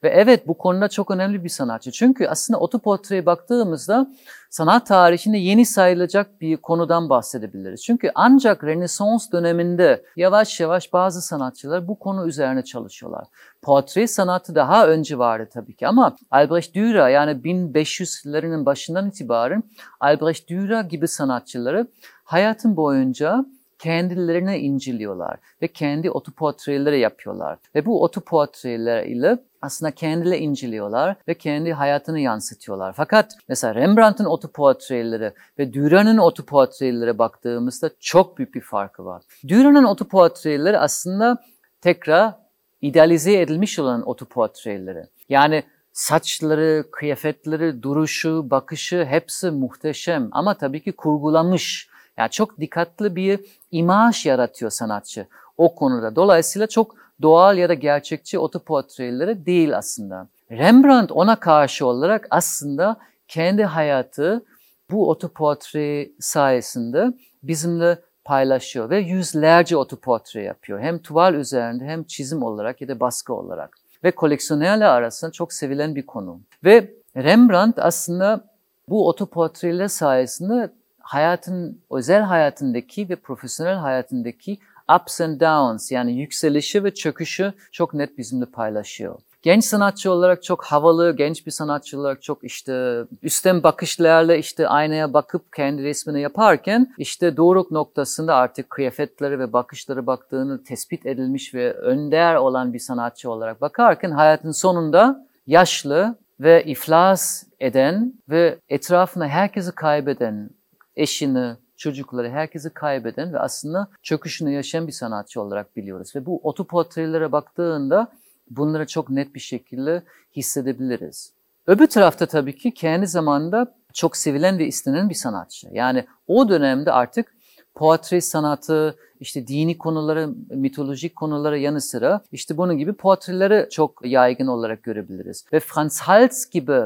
Ve 0.02 0.08
evet 0.08 0.48
bu 0.48 0.54
konuda 0.54 0.88
çok 0.88 1.10
önemli 1.10 1.44
bir 1.44 1.48
sanatçı. 1.48 1.92
Çünkü 1.92 2.26
aslında 2.26 2.60
otoportreye 2.60 3.26
baktığımızda 3.26 4.10
sanat 4.50 4.86
tarihinde 4.86 5.38
yeni 5.38 5.66
sayılacak 5.66 6.40
bir 6.40 6.56
konudan 6.56 7.10
bahsedebiliriz. 7.10 7.82
Çünkü 7.82 8.10
ancak 8.14 8.64
Rönesans 8.64 9.32
döneminde 9.32 10.02
yavaş 10.16 10.60
yavaş 10.60 10.92
bazı 10.92 11.22
sanatçılar 11.22 11.88
bu 11.88 11.98
konu 11.98 12.28
üzerine 12.28 12.64
çalışıyorlar. 12.64 13.24
Portre 13.62 14.06
sanatı 14.06 14.54
daha 14.54 14.88
önce 14.88 15.18
vardı 15.18 15.48
tabii 15.52 15.76
ki 15.76 15.88
ama 15.88 16.16
Albrecht 16.30 16.74
Dürer 16.74 17.08
yani 17.08 17.30
1500'lerin 17.30 18.66
başından 18.66 19.08
itibaren 19.08 19.62
Albrecht 20.00 20.48
Dürer 20.48 20.84
gibi 20.84 21.08
sanatçıları 21.08 21.86
hayatın 22.24 22.76
boyunca 22.76 23.44
kendilerine 23.82 24.60
inceliyorlar 24.60 25.36
ve 25.62 25.68
kendi 25.68 26.10
otoportreleri 26.10 27.00
yapıyorlar. 27.00 27.58
Ve 27.74 27.86
bu 27.86 28.02
otoportreler 28.02 29.04
ile 29.04 29.38
aslında 29.62 29.90
kendileri 29.90 30.36
inceliyorlar 30.36 31.16
ve 31.28 31.34
kendi 31.34 31.72
hayatını 31.72 32.20
yansıtıyorlar. 32.20 32.92
Fakat 32.92 33.32
mesela 33.48 33.74
Rembrandt'ın 33.74 34.24
otoportreleri 34.24 35.32
ve 35.58 35.72
Dürer'in 35.72 36.18
otoportreleri 36.18 37.18
baktığımızda 37.18 37.90
çok 38.00 38.38
büyük 38.38 38.54
bir 38.54 38.60
farkı 38.60 39.04
var. 39.04 39.22
Dürer'in 39.48 39.84
otoportreleri 39.84 40.78
aslında 40.78 41.38
tekrar 41.80 42.34
idealize 42.82 43.40
edilmiş 43.40 43.78
olan 43.78 44.08
otoportreleri. 44.08 45.04
Yani 45.28 45.62
saçları, 45.92 46.84
kıyafetleri, 46.92 47.82
duruşu, 47.82 48.50
bakışı 48.50 49.04
hepsi 49.04 49.50
muhteşem 49.50 50.28
ama 50.32 50.54
tabii 50.54 50.82
ki 50.82 50.92
kurgulanmış 50.92 51.91
yani 52.16 52.30
çok 52.30 52.60
dikkatli 52.60 53.16
bir 53.16 53.40
imaj 53.70 54.26
yaratıyor 54.26 54.70
sanatçı 54.70 55.26
o 55.58 55.74
konuda. 55.74 56.16
Dolayısıyla 56.16 56.66
çok 56.66 56.94
doğal 57.22 57.58
ya 57.58 57.68
da 57.68 57.74
gerçekçi 57.74 58.38
otoportreleri 58.38 59.46
değil 59.46 59.76
aslında. 59.76 60.28
Rembrandt 60.50 61.12
ona 61.12 61.36
karşı 61.36 61.86
olarak 61.86 62.26
aslında 62.30 62.96
kendi 63.28 63.64
hayatı 63.64 64.44
bu 64.90 65.10
otoportre 65.10 66.08
sayesinde 66.20 67.12
bizimle 67.42 67.98
paylaşıyor 68.24 68.90
ve 68.90 68.98
yüzlerce 68.98 69.76
otoportre 69.76 70.42
yapıyor. 70.42 70.80
Hem 70.80 70.98
tuval 70.98 71.34
üzerinde 71.34 71.84
hem 71.84 72.04
çizim 72.04 72.42
olarak 72.42 72.80
ya 72.80 72.88
da 72.88 73.00
baskı 73.00 73.34
olarak. 73.34 73.78
Ve 74.04 74.10
koleksiyonerler 74.10 74.86
arasında 74.86 75.32
çok 75.32 75.52
sevilen 75.52 75.94
bir 75.94 76.06
konu. 76.06 76.40
Ve 76.64 76.94
Rembrandt 77.16 77.78
aslında 77.78 78.44
bu 78.88 79.08
otoportreler 79.08 79.88
sayesinde 79.88 80.70
hayatın, 81.02 81.80
özel 81.90 82.22
hayatındaki 82.22 83.08
ve 83.08 83.16
profesyonel 83.16 83.76
hayatındaki 83.76 84.58
ups 84.96 85.20
and 85.20 85.40
downs 85.40 85.92
yani 85.92 86.12
yükselişi 86.12 86.84
ve 86.84 86.94
çöküşü 86.94 87.52
çok 87.72 87.94
net 87.94 88.18
bizimle 88.18 88.46
paylaşıyor. 88.46 89.18
Genç 89.42 89.64
sanatçı 89.64 90.12
olarak 90.12 90.42
çok 90.42 90.64
havalı, 90.64 91.16
genç 91.16 91.46
bir 91.46 91.50
sanatçı 91.50 92.00
olarak 92.00 92.22
çok 92.22 92.44
işte 92.44 93.04
üstten 93.22 93.62
bakışlarla 93.62 94.34
işte 94.34 94.68
aynaya 94.68 95.12
bakıp 95.12 95.52
kendi 95.52 95.82
resmini 95.82 96.20
yaparken 96.20 96.94
işte 96.98 97.36
doğruluk 97.36 97.70
noktasında 97.70 98.34
artık 98.34 98.70
kıyafetleri 98.70 99.38
ve 99.38 99.52
bakışları 99.52 100.06
baktığını 100.06 100.64
tespit 100.64 101.06
edilmiş 101.06 101.54
ve 101.54 101.72
önder 101.72 102.34
olan 102.34 102.72
bir 102.72 102.78
sanatçı 102.78 103.30
olarak 103.30 103.60
bakarken 103.60 104.10
hayatın 104.10 104.52
sonunda 104.52 105.26
yaşlı 105.46 106.18
ve 106.40 106.64
iflas 106.64 107.44
eden 107.60 108.14
ve 108.28 108.58
etrafına 108.68 109.28
herkesi 109.28 109.72
kaybeden 109.72 110.50
eşini, 110.96 111.56
çocukları, 111.76 112.30
herkesi 112.30 112.70
kaybeden 112.70 113.32
ve 113.32 113.38
aslında 113.38 113.88
çöküşünü 114.02 114.52
yaşayan 114.52 114.86
bir 114.86 114.92
sanatçı 114.92 115.40
olarak 115.40 115.76
biliyoruz. 115.76 116.16
Ve 116.16 116.26
bu 116.26 116.40
otoportrelere 116.42 117.32
baktığında 117.32 118.12
bunları 118.50 118.86
çok 118.86 119.10
net 119.10 119.34
bir 119.34 119.40
şekilde 119.40 120.02
hissedebiliriz. 120.36 121.32
Öbür 121.66 121.86
tarafta 121.86 122.26
tabii 122.26 122.56
ki 122.56 122.74
kendi 122.74 123.06
zamanında 123.06 123.74
çok 123.92 124.16
sevilen 124.16 124.58
ve 124.58 124.66
istenen 124.66 125.10
bir 125.10 125.14
sanatçı. 125.14 125.68
Yani 125.72 126.06
o 126.26 126.48
dönemde 126.48 126.92
artık 126.92 127.34
poetry 127.74 128.20
sanatı, 128.20 128.96
işte 129.20 129.46
dini 129.46 129.78
konuları, 129.78 130.28
mitolojik 130.50 131.16
konulara 131.16 131.56
yanı 131.56 131.80
sıra 131.80 132.20
işte 132.32 132.56
bunun 132.56 132.78
gibi 132.78 132.92
portreleri 132.92 133.68
çok 133.70 134.06
yaygın 134.06 134.46
olarak 134.46 134.82
görebiliriz. 134.82 135.44
Ve 135.52 135.60
Franz 135.60 136.00
Hals 136.00 136.50
gibi 136.50 136.80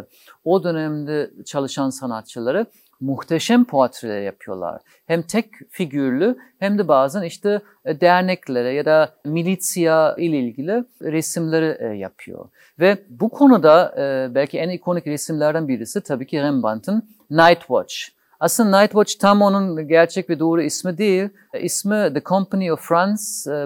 o 0.44 0.64
dönemde 0.64 1.30
çalışan 1.44 1.90
sanatçıları 1.90 2.66
muhteşem 3.00 3.64
portreler 3.64 4.20
yapıyorlar. 4.20 4.82
Hem 5.06 5.22
tek 5.22 5.50
figürlü 5.70 6.36
hem 6.58 6.78
de 6.78 6.88
bazen 6.88 7.22
işte 7.22 7.60
e, 7.84 8.00
derneklere 8.00 8.72
ya 8.72 8.84
da 8.84 9.14
militsiya 9.24 10.14
ile 10.18 10.38
ilgili 10.38 10.84
resimleri 11.02 11.76
e, 11.80 11.86
yapıyor. 11.86 12.48
Ve 12.80 12.98
bu 13.08 13.28
konuda 13.28 13.94
e, 13.98 14.34
belki 14.34 14.58
en 14.58 14.68
ikonik 14.68 15.06
resimlerden 15.06 15.68
birisi 15.68 16.00
tabii 16.00 16.26
ki 16.26 16.42
Rembrandt'ın 16.42 17.02
Night 17.30 17.60
Watch. 17.60 17.94
Aslında 18.40 18.80
Night 18.80 18.92
Watch 18.92 19.14
tam 19.20 19.42
onun 19.42 19.88
gerçek 19.88 20.30
ve 20.30 20.38
doğru 20.38 20.62
ismi 20.62 20.98
değil. 20.98 21.28
İsmi 21.60 22.14
The 22.14 22.20
Company 22.20 22.72
of 22.72 22.80
France, 22.80 23.22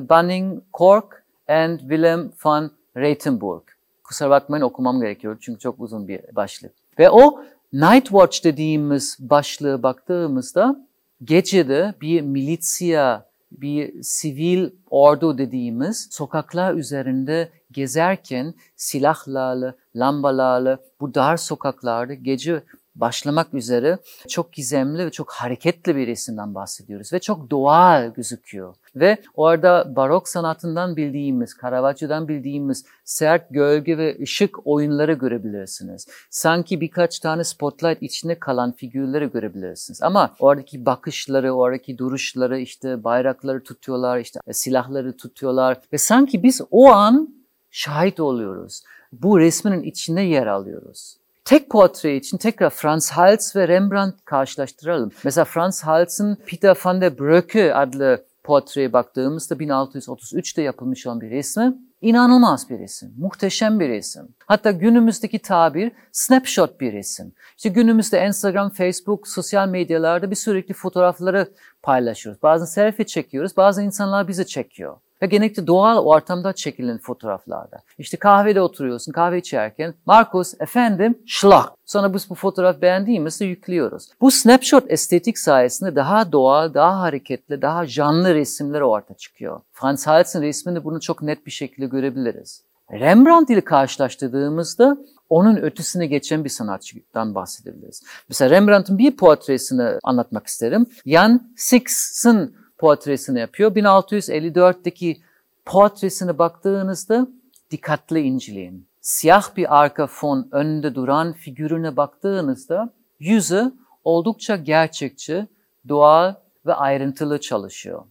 Banning 0.09 0.63
Cork 0.75 1.25
and 1.49 1.79
Willem 1.79 2.31
van 2.45 2.71
Reitenburg. 2.97 3.63
Kusura 4.05 4.31
bakmayın 4.31 4.65
okumam 4.65 5.01
gerekiyor 5.01 5.39
çünkü 5.41 5.59
çok 5.59 5.81
uzun 5.81 6.09
bir 6.09 6.21
başlık. 6.37 6.73
Ve 6.99 7.11
o 7.11 7.43
Night 7.73 8.05
Watch 8.05 8.45
dediğimiz 8.45 9.17
başlığı 9.21 9.83
baktığımızda 9.83 10.89
gecede 11.25 11.95
bir 12.00 12.21
militsiya, 12.21 13.27
bir 13.53 14.03
sivil 14.03 14.71
ordu 14.91 15.39
dediğimiz 15.39 16.09
sokaklar 16.11 16.75
üzerinde 16.75 17.49
gezerken 17.73 18.55
silahlarla, 18.77 19.75
lambalarla 19.97 20.79
bu 21.00 21.15
dar 21.15 21.37
sokaklarda 21.37 22.15
gece 22.15 22.62
başlamak 22.94 23.54
üzere 23.54 23.99
çok 24.28 24.52
gizemli 24.52 25.06
ve 25.06 25.11
çok 25.11 25.32
hareketli 25.32 25.97
bir 25.97 26.06
resimden 26.06 26.54
bahsediyoruz 26.54 27.12
ve 27.12 27.18
çok 27.18 27.50
doğal 27.50 28.14
gözüküyor. 28.14 28.75
Ve 28.97 29.16
orada 29.35 29.97
barok 29.97 30.28
sanatından 30.28 30.97
bildiğimiz, 30.97 31.56
Caravaggio'dan 31.62 32.28
bildiğimiz 32.28 32.85
sert 33.04 33.50
gölge 33.50 33.99
ve 33.99 34.16
ışık 34.23 34.66
oyunları 34.66 35.12
görebilirsiniz. 35.12 36.06
Sanki 36.30 36.80
birkaç 36.80 37.18
tane 37.18 37.44
spotlight 37.44 38.02
içinde 38.02 38.38
kalan 38.38 38.73
figürleri 38.73 39.30
görebilirsiniz. 39.30 40.02
Ama 40.02 40.35
oradaki 40.38 40.87
bakışları, 40.87 41.52
oradaki 41.52 41.99
duruşları, 41.99 42.59
işte 42.59 43.04
bayrakları 43.04 43.62
tutuyorlar, 43.62 44.18
işte 44.18 44.40
silahları 44.52 45.16
tutuyorlar 45.16 45.78
ve 45.92 45.99
sanki 45.99 46.42
biz 46.42 46.61
o 46.70 46.88
an 46.88 47.35
şahit 47.70 48.20
oluyoruz. 48.20 48.82
Bu 49.12 49.38
resminin 49.38 49.82
içinde 49.82 50.20
yer 50.20 50.47
alıyoruz. 50.47 51.20
Tek 51.50 51.71
portre 51.71 52.16
için 52.16 52.37
tekrar 52.37 52.71
Franz 52.71 53.11
Hals 53.11 53.57
ve 53.57 53.69
Rembrandt 53.69 54.25
karşılaştıralım. 54.25 55.11
Mesela 55.25 55.45
Franz 55.45 55.83
Hals'ın 55.83 56.38
Peter 56.47 56.78
van 56.85 57.00
der 57.00 57.19
Brücke 57.19 57.75
adlı 57.75 58.25
portreye 58.45 58.92
baktığımızda 58.92 59.54
1633'te 59.54 60.62
yapılmış 60.62 61.07
olan 61.07 61.21
bir 61.21 61.30
resmi. 61.30 61.75
İnanılmaz 62.00 62.71
bir 62.71 62.78
resim, 62.78 63.14
muhteşem 63.19 63.80
bir 63.80 63.88
resim. 63.88 64.28
Hatta 64.47 64.71
günümüzdeki 64.71 65.38
tabir 65.38 65.92
snapshot 66.12 66.80
bir 66.80 66.92
resim. 66.92 67.33
İşte 67.57 67.69
günümüzde 67.69 68.26
Instagram, 68.26 68.71
Facebook, 68.71 69.28
sosyal 69.28 69.69
medyalarda 69.69 70.30
bir 70.30 70.37
sürekli 70.37 70.75
fotoğrafları 70.75 71.49
paylaşıyoruz. 71.83 72.42
Bazen 72.42 72.66
selfie 72.66 73.07
çekiyoruz, 73.07 73.57
bazı 73.57 73.83
insanlar 73.83 74.28
bizi 74.28 74.47
çekiyor. 74.47 74.97
Ve 75.23 75.27
genellikle 75.27 75.67
doğal 75.67 76.05
ortamda 76.05 76.53
çekilen 76.53 76.99
fotoğraflarda. 76.99 77.83
İşte 77.99 78.17
kahvede 78.17 78.61
oturuyorsun, 78.61 79.12
kahve 79.12 79.39
içerken 79.39 79.95
Markus 80.07 80.55
efendim 80.61 81.19
şlak. 81.27 81.73
Sonra 81.87 82.15
biz 82.15 82.31
bu 82.31 82.35
fotoğraf 82.35 82.83
beğendiğimizde 82.83 83.45
yüklüyoruz. 83.45 84.09
Bu 84.21 84.31
snapshot 84.31 84.85
estetik 84.89 85.39
sayesinde 85.39 85.97
daha 85.97 86.33
doğal, 86.33 86.75
daha 86.75 87.00
hareketli, 87.00 87.62
daha 87.62 87.87
canlı 87.87 88.35
resimler 88.35 88.81
ortaya 88.81 89.15
çıkıyor. 89.15 89.61
Franz 89.73 90.07
Hals'ın 90.07 90.43
resminde 90.43 90.85
bunu 90.85 91.00
çok 91.00 91.23
net 91.23 91.47
bir 91.47 91.50
şekilde 91.50 91.87
görebiliriz. 91.87 92.62
Rembrandt 92.93 93.50
ile 93.50 93.61
karşılaştırdığımızda 93.61 94.97
onun 95.29 95.57
ötesine 95.57 96.07
geçen 96.07 96.45
bir 96.45 96.49
sanatçıdan 96.49 97.35
bahsedebiliriz. 97.35 98.03
Mesela 98.29 98.50
Rembrandt'ın 98.50 98.99
bir 98.99 99.17
portresini 99.17 99.99
anlatmak 100.03 100.47
isterim. 100.47 100.87
Jan 101.07 101.53
Six'ın 101.57 102.55
portresini 102.81 103.41
yapıyor. 103.41 103.75
1654'teki 103.75 105.21
portresine 105.65 106.39
baktığınızda 106.39 107.29
dikkatli 107.71 108.21
inceleyin. 108.21 108.87
Siyah 109.01 109.57
bir 109.57 109.81
arka 109.81 110.07
fon 110.07 110.49
önünde 110.53 110.95
duran 110.95 111.33
figürüne 111.33 111.97
baktığınızda 111.97 112.93
yüzü 113.19 113.73
oldukça 114.05 114.57
gerçekçi, 114.57 115.47
doğal 115.89 116.35
ve 116.67 116.75
ayrıntılı 116.75 117.41
çalışıyor 117.41 118.03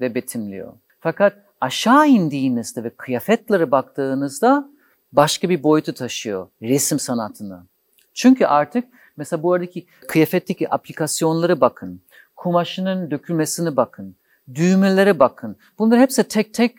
ve 0.00 0.14
betimliyor. 0.14 0.72
Fakat 1.00 1.36
aşağı 1.60 2.08
indiğinizde 2.08 2.84
ve 2.84 2.90
kıyafetlere 2.90 3.70
baktığınızda 3.70 4.70
başka 5.12 5.48
bir 5.48 5.62
boyutu 5.62 5.94
taşıyor 5.94 6.48
resim 6.62 6.98
sanatını. 6.98 7.66
Çünkü 8.14 8.46
artık 8.46 8.84
mesela 9.16 9.42
bu 9.42 9.52
aradaki 9.52 9.86
kıyafetteki 10.08 10.70
aplikasyonları 10.70 11.60
bakın, 11.60 12.02
kumaşının 12.38 13.10
dökülmesine 13.10 13.76
bakın, 13.76 14.16
düğmelere 14.54 15.18
bakın. 15.18 15.56
Bunları 15.78 16.00
hepsi 16.00 16.24
tek 16.24 16.54
tek 16.54 16.74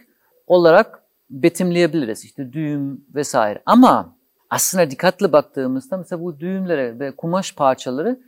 olarak 0.48 1.04
betimleyebiliriz. 1.30 2.26
İşte 2.26 2.54
düğüm 2.54 3.06
vesaire. 3.16 3.62
Ama 3.66 4.16
aslında 4.50 4.92
dikkatli 4.92 5.32
baktığımızda 5.32 5.98
mesela 5.98 6.22
bu 6.22 6.40
düğümlere 6.40 7.00
ve 7.00 7.12
kumaş 7.12 7.56
parçaları 7.56 8.20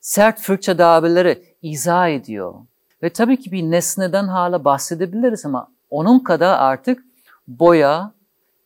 sert 0.00 0.40
fırça 0.40 0.78
darbeleri 0.78 1.44
izah 1.62 2.08
ediyor. 2.08 2.54
Ve 3.02 3.10
tabii 3.10 3.36
ki 3.36 3.52
bir 3.52 3.62
nesneden 3.62 4.24
hala 4.24 4.64
bahsedebiliriz 4.64 5.46
ama 5.46 5.68
onun 5.90 6.18
kadar 6.18 6.58
artık 6.58 7.04
boya 7.48 8.12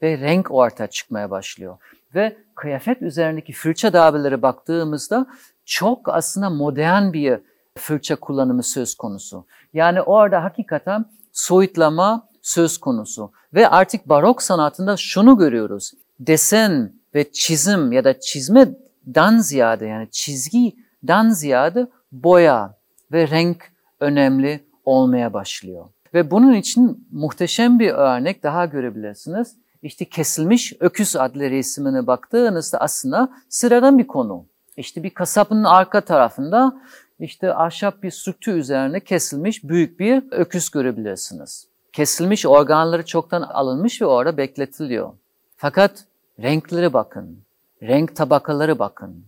ve 0.02 0.18
renk 0.18 0.50
ortaya 0.50 0.86
çıkmaya 0.86 1.30
başlıyor. 1.30 1.76
Ve 2.14 2.36
kıyafet 2.54 3.02
üzerindeki 3.02 3.52
fırça 3.52 3.92
darbelere 3.92 4.42
baktığımızda 4.42 5.26
çok 5.64 6.08
aslında 6.08 6.50
modern 6.50 7.12
bir 7.12 7.40
fırça 7.78 8.16
kullanımı 8.16 8.62
söz 8.62 8.94
konusu. 8.94 9.46
Yani 9.72 10.02
orada 10.02 10.44
hakikaten 10.44 11.04
soyutlama 11.32 12.28
söz 12.42 12.78
konusu. 12.78 13.32
Ve 13.54 13.68
artık 13.68 14.08
barok 14.08 14.42
sanatında 14.42 14.96
şunu 14.96 15.36
görüyoruz. 15.38 15.92
Desen 16.20 16.92
ve 17.14 17.32
çizim 17.32 17.92
ya 17.92 18.04
da 18.04 18.20
çizmeden 18.20 19.38
ziyade 19.38 19.86
yani 19.86 20.08
çizgiden 20.10 21.30
ziyade 21.30 21.86
boya 22.12 22.78
ve 23.12 23.28
renk 23.28 23.72
önemli 24.00 24.64
olmaya 24.84 25.32
başlıyor. 25.32 25.84
Ve 26.14 26.30
bunun 26.30 26.54
için 26.54 27.08
muhteşem 27.12 27.78
bir 27.78 27.90
örnek 27.90 28.42
daha 28.42 28.66
görebilirsiniz. 28.66 29.56
İşte 29.82 30.04
kesilmiş 30.04 30.72
öküz 30.80 31.16
adlı 31.16 31.50
resmine 31.50 32.06
baktığınızda 32.06 32.78
aslında 32.78 33.28
sıradan 33.48 33.98
bir 33.98 34.06
konu. 34.06 34.46
İşte 34.76 35.02
bir 35.02 35.10
kasabın 35.10 35.64
arka 35.64 36.00
tarafında 36.00 36.80
işte 37.18 37.54
ahşap 37.54 38.02
bir 38.02 38.10
strüktür 38.10 38.54
üzerine 38.54 39.00
kesilmiş 39.00 39.64
büyük 39.64 40.00
bir 40.00 40.24
öküz 40.30 40.70
görebilirsiniz. 40.70 41.66
Kesilmiş 41.92 42.46
organları 42.46 43.04
çoktan 43.04 43.42
alınmış 43.42 44.02
ve 44.02 44.06
orada 44.06 44.36
bekletiliyor. 44.36 45.12
Fakat 45.56 46.04
renklere 46.42 46.92
bakın, 46.92 47.38
renk 47.82 48.16
tabakaları 48.16 48.78
bakın. 48.78 49.24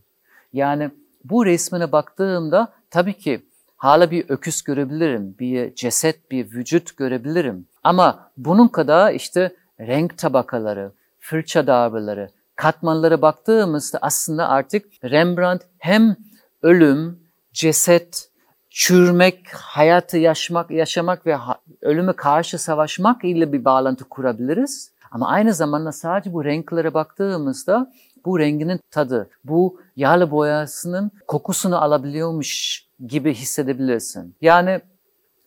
Yani 0.52 0.90
bu 1.24 1.46
resmine 1.46 1.92
baktığımda 1.92 2.68
tabii 2.90 3.14
ki 3.14 3.42
hala 3.76 4.10
bir 4.10 4.24
öküz 4.28 4.62
görebilirim, 4.62 5.36
bir 5.40 5.74
ceset, 5.74 6.30
bir 6.30 6.52
vücut 6.52 6.96
görebilirim. 6.96 7.66
Ama 7.84 8.30
bunun 8.36 8.68
kadar 8.68 9.12
işte 9.12 9.56
renk 9.80 10.18
tabakaları, 10.18 10.92
fırça 11.20 11.66
darbeleri, 11.66 12.28
katmanlara 12.56 13.22
baktığımızda 13.22 13.98
aslında 14.02 14.48
artık 14.48 15.04
Rembrandt 15.04 15.62
hem 15.78 16.16
ölüm, 16.62 17.25
ceset, 17.56 18.30
çürümek, 18.70 19.48
hayatı 19.52 20.18
yaşamak, 20.18 20.70
yaşamak 20.70 21.26
ve 21.26 21.36
ölüme 21.82 22.12
karşı 22.12 22.58
savaşmak 22.58 23.24
ile 23.24 23.52
bir 23.52 23.64
bağlantı 23.64 24.04
kurabiliriz. 24.04 24.92
Ama 25.10 25.28
aynı 25.28 25.54
zamanda 25.54 25.92
sadece 25.92 26.32
bu 26.32 26.44
renklere 26.44 26.94
baktığımızda 26.94 27.92
bu 28.24 28.38
renginin 28.38 28.80
tadı, 28.90 29.30
bu 29.44 29.80
yağlı 29.96 30.30
boyasının 30.30 31.10
kokusunu 31.26 31.82
alabiliyormuş 31.82 32.84
gibi 33.06 33.34
hissedebilirsin. 33.34 34.36
Yani 34.40 34.80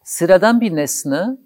sıradan 0.04 0.62
bir 0.62 0.76
nesne 0.76 1.38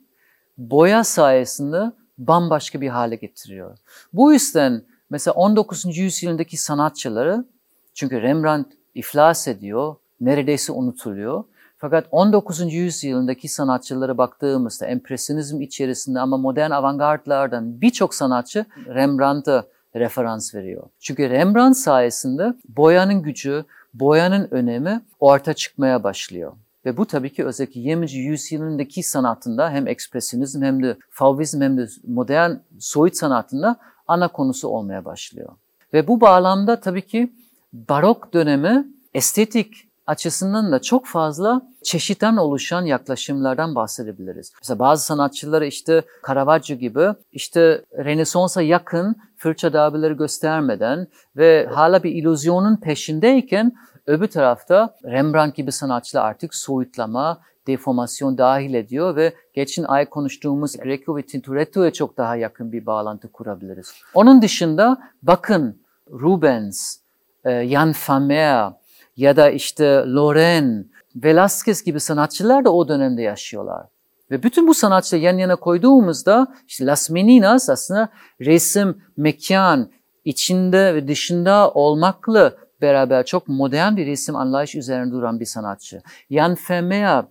boya 0.58 1.04
sayesinde 1.04 1.92
bambaşka 2.18 2.82
bir 2.82 2.90
hale 2.90 3.16
getiriyor. 3.16 3.78
Bu 4.14 4.34
yüzden 4.34 4.84
mesela 5.10 5.34
19. 5.34 5.98
yüzyıldaki 5.98 6.58
sanatçıları 6.58 7.46
çünkü 7.94 8.22
Rembrandt 8.22 8.74
iflas 8.96 9.48
ediyor, 9.48 9.96
neredeyse 10.26 10.74
unutuluyor. 10.74 11.44
Fakat 11.78 12.08
19. 12.12 12.74
yüzyıldaki 12.74 13.48
sanatçılara 13.48 14.18
baktığımızda 14.18 14.86
empresyonizm 14.86 15.62
içerisinde 15.62 16.20
ama 16.20 16.38
modern 16.38 16.72
avantgardlardan 16.72 17.82
birçok 17.82 18.16
sanatçı 18.16 18.66
Rembrandt'a 18.88 19.66
referans 19.96 20.56
veriyor. 20.56 20.84
Çünkü 21.00 21.30
Rembrandt 21.30 21.78
sayesinde 21.78 22.54
boyanın 22.78 23.22
gücü, 23.22 23.66
boyanın 23.94 24.48
önemi 24.52 25.02
orta 25.20 25.54
çıkmaya 25.54 26.04
başlıyor. 26.04 26.54
Ve 26.86 26.98
bu 26.98 27.06
tabii 27.06 27.34
ki 27.34 27.46
özellikle 27.46 27.82
20. 27.82 28.12
yüzyılındaki 28.12 29.04
sanatında 29.04 29.70
hem 29.70 29.88
ekspresyonizm 29.88 30.62
hem 30.62 30.84
de 30.84 30.98
fauvizm 31.10 31.62
hem 31.62 31.78
de 31.78 31.88
modern 32.08 32.52
soyut 32.80 33.18
sanatında 33.18 33.76
ana 34.08 34.28
konusu 34.28 34.68
olmaya 34.68 35.06
başlıyor. 35.06 35.50
Ve 35.94 36.08
bu 36.08 36.22
bağlamda 36.22 36.80
tabii 36.80 37.02
ki 37.02 37.34
barok 37.74 38.34
dönemi 38.34 38.88
estetik 39.14 39.88
açısından 40.08 40.72
da 40.72 40.82
çok 40.82 41.06
fazla 41.06 41.62
çeşitten 41.84 42.38
oluşan 42.38 42.86
yaklaşımlardan 42.86 43.76
bahsedebiliriz. 43.76 44.52
Mesela 44.62 44.80
bazı 44.80 45.06
sanatçılar 45.06 45.62
işte 45.62 46.04
Caravaggio 46.28 46.76
gibi 46.76 47.08
işte 47.32 47.86
Rönesans'a 47.98 48.62
yakın 48.62 49.16
fırça 49.38 49.74
darbeleri 49.74 50.18
göstermeden 50.18 51.08
ve 51.38 51.68
hala 51.72 52.04
bir 52.04 52.12
illüzyonun 52.12 52.76
peşindeyken 52.76 53.74
öbür 54.08 54.28
tarafta 54.28 54.96
Rembrandt 55.04 55.56
gibi 55.56 55.72
sanatçılar 55.72 56.26
artık 56.26 56.56
soyutlama, 56.56 57.42
deformasyon 57.68 58.38
dahil 58.38 58.74
ediyor 58.74 59.16
ve 59.16 59.34
geçen 59.54 59.84
ay 59.84 60.06
konuştuğumuz 60.06 60.78
Greco 60.78 61.18
ve 61.18 61.22
Tintoretto'ya 61.22 61.94
çok 61.94 62.18
daha 62.18 62.36
yakın 62.36 62.72
bir 62.72 62.86
bağlantı 62.86 63.32
kurabiliriz. 63.32 63.94
Onun 64.14 64.42
dışında 64.42 64.98
bakın 65.22 65.82
Rubens, 66.12 66.98
e, 67.46 67.68
Jan 67.68 67.94
Vermeer 68.10 68.72
ya 69.16 69.36
da 69.36 69.50
işte 69.50 69.86
Loren, 70.08 70.86
Velázquez 71.16 71.86
gibi 71.86 72.00
sanatçılar 72.00 72.66
da 72.66 72.74
o 72.74 72.88
dönemde 72.88 73.22
yaşıyorlar. 73.22 73.88
Ve 74.32 74.44
bütün 74.44 74.68
bu 74.68 74.74
sanatçıları 74.74 75.24
yan 75.24 75.38
yana 75.38 75.56
koyduğumuzda 75.56 76.48
işte 76.68 76.86
Las 76.86 77.10
Meninas 77.10 77.70
aslında 77.70 78.10
resim, 78.42 79.04
mekan 79.18 79.90
içinde 80.26 80.96
ve 80.96 81.08
dışında 81.08 81.72
olmakla 81.72 82.54
beraber 82.82 83.26
çok 83.26 83.48
modern 83.48 83.98
bir 83.98 84.06
resim 84.06 84.36
anlayış 84.36 84.76
üzerine 84.76 85.12
duran 85.12 85.40
bir 85.40 85.46
sanatçı. 85.46 86.02
Jan 86.32 86.58
Vermeer 86.70 87.26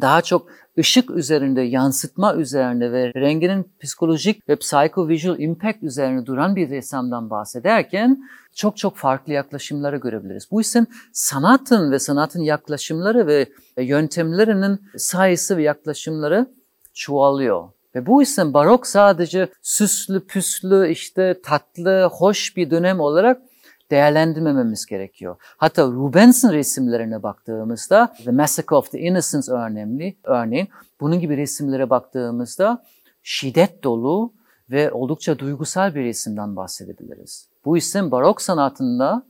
daha 0.00 0.22
çok 0.22 0.46
ışık 0.78 1.10
üzerinde, 1.10 1.60
yansıtma 1.60 2.34
üzerinde 2.34 2.92
ve 2.92 3.12
renginin 3.14 3.72
psikolojik 3.80 4.48
ve 4.48 4.54
psycho-visual 4.54 5.40
impact 5.40 5.82
üzerine 5.82 6.26
duran 6.26 6.56
bir 6.56 6.70
ressamdan 6.70 7.30
bahsederken 7.30 8.22
çok 8.54 8.76
çok 8.76 8.96
farklı 8.96 9.32
yaklaşımları 9.32 9.96
görebiliriz. 9.96 10.48
Bu 10.50 10.60
yüzden 10.60 10.86
sanatın 11.12 11.92
ve 11.92 11.98
sanatın 11.98 12.40
yaklaşımları 12.40 13.26
ve 13.26 13.46
yöntemlerinin 13.76 14.80
sayısı 14.96 15.56
ve 15.56 15.62
yaklaşımları 15.62 16.46
çoğalıyor. 16.94 17.68
Ve 17.94 18.06
bu 18.06 18.20
yüzden 18.20 18.54
barok 18.54 18.86
sadece 18.86 19.48
süslü, 19.62 20.26
püslü, 20.26 20.88
işte 20.88 21.40
tatlı, 21.44 22.08
hoş 22.12 22.56
bir 22.56 22.70
dönem 22.70 23.00
olarak 23.00 23.42
değerlendirmememiz 23.92 24.86
gerekiyor. 24.86 25.36
Hatta 25.56 25.86
Rubens'in 25.86 26.52
resimlerine 26.52 27.22
baktığımızda 27.22 28.14
The 28.24 28.30
Massacre 28.30 28.76
of 28.76 28.90
the 28.90 29.00
Innocents 29.00 29.48
önemli, 29.48 30.16
örneğin 30.24 30.68
bunun 31.00 31.20
gibi 31.20 31.36
resimlere 31.36 31.90
baktığımızda 31.90 32.84
şiddet 33.22 33.84
dolu 33.84 34.32
ve 34.70 34.92
oldukça 34.92 35.38
duygusal 35.38 35.94
bir 35.94 36.04
resimden 36.04 36.56
bahsedebiliriz. 36.56 37.48
Bu 37.64 37.76
yüzden 37.76 38.10
barok 38.10 38.42
sanatında 38.42 39.22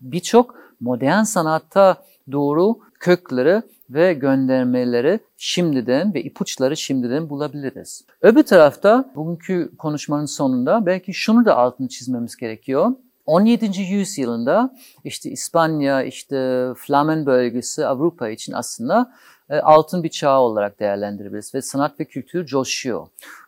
birçok 0.00 0.54
modern 0.80 1.22
sanatta 1.22 1.96
doğru 2.32 2.78
kökleri 3.00 3.62
ve 3.90 4.14
göndermeleri 4.14 5.20
şimdiden 5.36 6.14
ve 6.14 6.22
ipuçları 6.22 6.76
şimdiden 6.76 7.28
bulabiliriz. 7.28 8.04
Öbür 8.22 8.42
tarafta 8.42 9.12
bugünkü 9.14 9.76
konuşmanın 9.78 10.26
sonunda 10.26 10.86
belki 10.86 11.14
şunu 11.14 11.44
da 11.44 11.56
altını 11.56 11.88
çizmemiz 11.88 12.36
gerekiyor. 12.36 12.92
17. 13.26 13.82
yüzyılında 13.82 14.74
işte 15.04 15.30
İspanya, 15.30 16.02
işte 16.02 16.68
Flamen 16.76 17.26
bölgesi 17.26 17.86
Avrupa 17.86 18.28
için 18.28 18.52
aslında 18.52 19.12
e, 19.50 19.56
altın 19.56 20.02
bir 20.02 20.08
çağ 20.08 20.40
olarak 20.40 20.80
değerlendirebiliriz 20.80 21.54
ve 21.54 21.62
sanat 21.62 22.00
ve 22.00 22.04
kültür 22.04 22.46
coşuyor. 22.46 23.06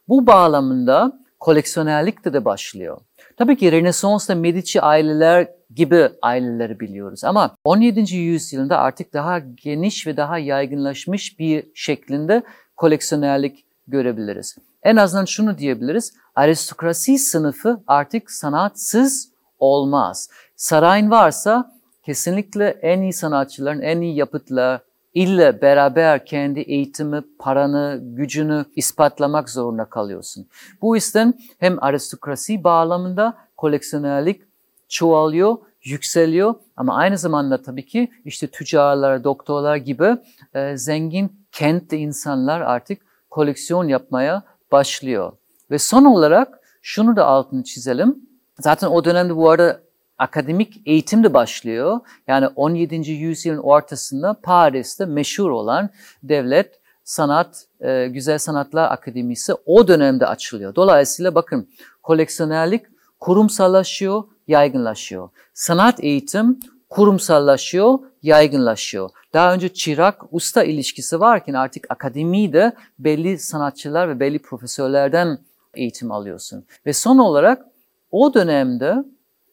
Bu 0.08 0.26
bağlamında 0.26 1.12
koleksiyonerlik 1.40 2.24
de 2.24 2.32
de 2.32 2.44
başlıyor. 2.44 3.00
Tabii 3.36 3.56
ki 3.56 3.72
Rönesans'ta 3.72 4.34
Medici 4.34 4.82
aileler 4.82 5.48
gibi 5.74 6.08
aileleri 6.22 6.80
biliyoruz 6.80 7.24
ama 7.24 7.56
17. 7.64 8.16
yüzyılda 8.16 8.78
artık 8.78 9.12
daha 9.12 9.38
geniş 9.38 10.06
ve 10.06 10.16
daha 10.16 10.38
yaygınlaşmış 10.38 11.38
bir 11.38 11.66
şeklinde 11.74 12.42
koleksiyonerlik 12.76 13.64
görebiliriz. 13.88 14.56
En 14.82 14.96
azından 14.96 15.24
şunu 15.24 15.58
diyebiliriz, 15.58 16.12
aristokrasi 16.34 17.18
sınıfı 17.18 17.80
artık 17.86 18.30
sanatsız 18.30 19.28
olmaz. 19.58 20.30
Sarayın 20.56 21.10
varsa 21.10 21.72
kesinlikle 22.02 22.68
en 22.82 23.00
iyi 23.00 23.12
sanatçıların, 23.12 23.80
en 23.80 24.00
iyi 24.00 24.16
yapıtlar 24.16 24.80
ille 25.14 25.62
beraber 25.62 26.26
kendi 26.26 26.60
eğitimi, 26.60 27.22
paranı, 27.38 28.00
gücünü 28.02 28.64
ispatlamak 28.76 29.50
zorunda 29.50 29.84
kalıyorsun. 29.84 30.46
Bu 30.82 30.96
yüzden 30.96 31.34
hem 31.58 31.84
aristokrasi 31.84 32.64
bağlamında 32.64 33.36
koleksiyonerlik 33.56 34.42
çoğalıyor, 34.88 35.56
yükseliyor 35.84 36.54
ama 36.76 36.96
aynı 36.96 37.18
zamanda 37.18 37.62
tabii 37.62 37.86
ki 37.86 38.10
işte 38.24 38.46
tüccarlar, 38.46 39.24
doktorlar 39.24 39.76
gibi 39.76 40.16
e, 40.54 40.76
zengin 40.76 41.32
kentli 41.52 41.96
insanlar 41.96 42.60
artık 42.60 43.02
koleksiyon 43.30 43.88
yapmaya 43.88 44.42
başlıyor. 44.72 45.32
Ve 45.70 45.78
son 45.78 46.04
olarak 46.04 46.60
şunu 46.82 47.16
da 47.16 47.26
altını 47.26 47.64
çizelim. 47.64 48.27
Zaten 48.60 48.88
o 48.88 49.04
dönemde 49.04 49.36
bu 49.36 49.50
arada 49.50 49.80
akademik 50.18 50.82
eğitim 50.86 51.24
de 51.24 51.34
başlıyor. 51.34 52.00
Yani 52.26 52.46
17. 52.46 53.10
yüzyılın 53.10 53.58
ortasında 53.58 54.34
Paris'te 54.42 55.04
meşhur 55.04 55.50
olan 55.50 55.90
devlet 56.22 56.80
sanat, 57.04 57.64
e, 57.80 58.08
güzel 58.08 58.38
sanatlar 58.38 58.92
akademisi 58.92 59.52
o 59.66 59.88
dönemde 59.88 60.26
açılıyor. 60.26 60.74
Dolayısıyla 60.74 61.34
bakın 61.34 61.68
koleksiyonerlik 62.02 62.82
kurumsallaşıyor, 63.20 64.24
yaygınlaşıyor. 64.48 65.28
Sanat 65.54 66.04
eğitim 66.04 66.60
kurumsallaşıyor, 66.88 67.98
yaygınlaşıyor. 68.22 69.10
Daha 69.32 69.54
önce 69.54 69.68
çırak 69.68 70.24
usta 70.30 70.64
ilişkisi 70.64 71.20
varken 71.20 71.54
artık 71.54 71.86
akademide 71.90 72.72
belli 72.98 73.38
sanatçılar 73.38 74.08
ve 74.08 74.20
belli 74.20 74.38
profesörlerden 74.38 75.38
eğitim 75.74 76.12
alıyorsun. 76.12 76.64
Ve 76.86 76.92
son 76.92 77.18
olarak 77.18 77.64
o 78.10 78.34
dönemde 78.34 78.94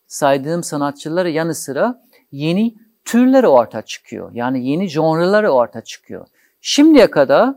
saydığım 0.08 0.64
sanatçıları 0.64 1.30
yanı 1.30 1.56
sıra 1.56 2.02
yeni 2.32 2.76
türleri 3.06 3.48
ortaya 3.48 3.82
çıkıyor. 3.82 4.32
Yani 4.34 4.68
yeni 4.70 4.88
genreleri 4.88 5.50
ortaya 5.50 5.82
çıkıyor. 5.82 6.28
Şimdiye 6.62 7.12
kadar 7.12 7.56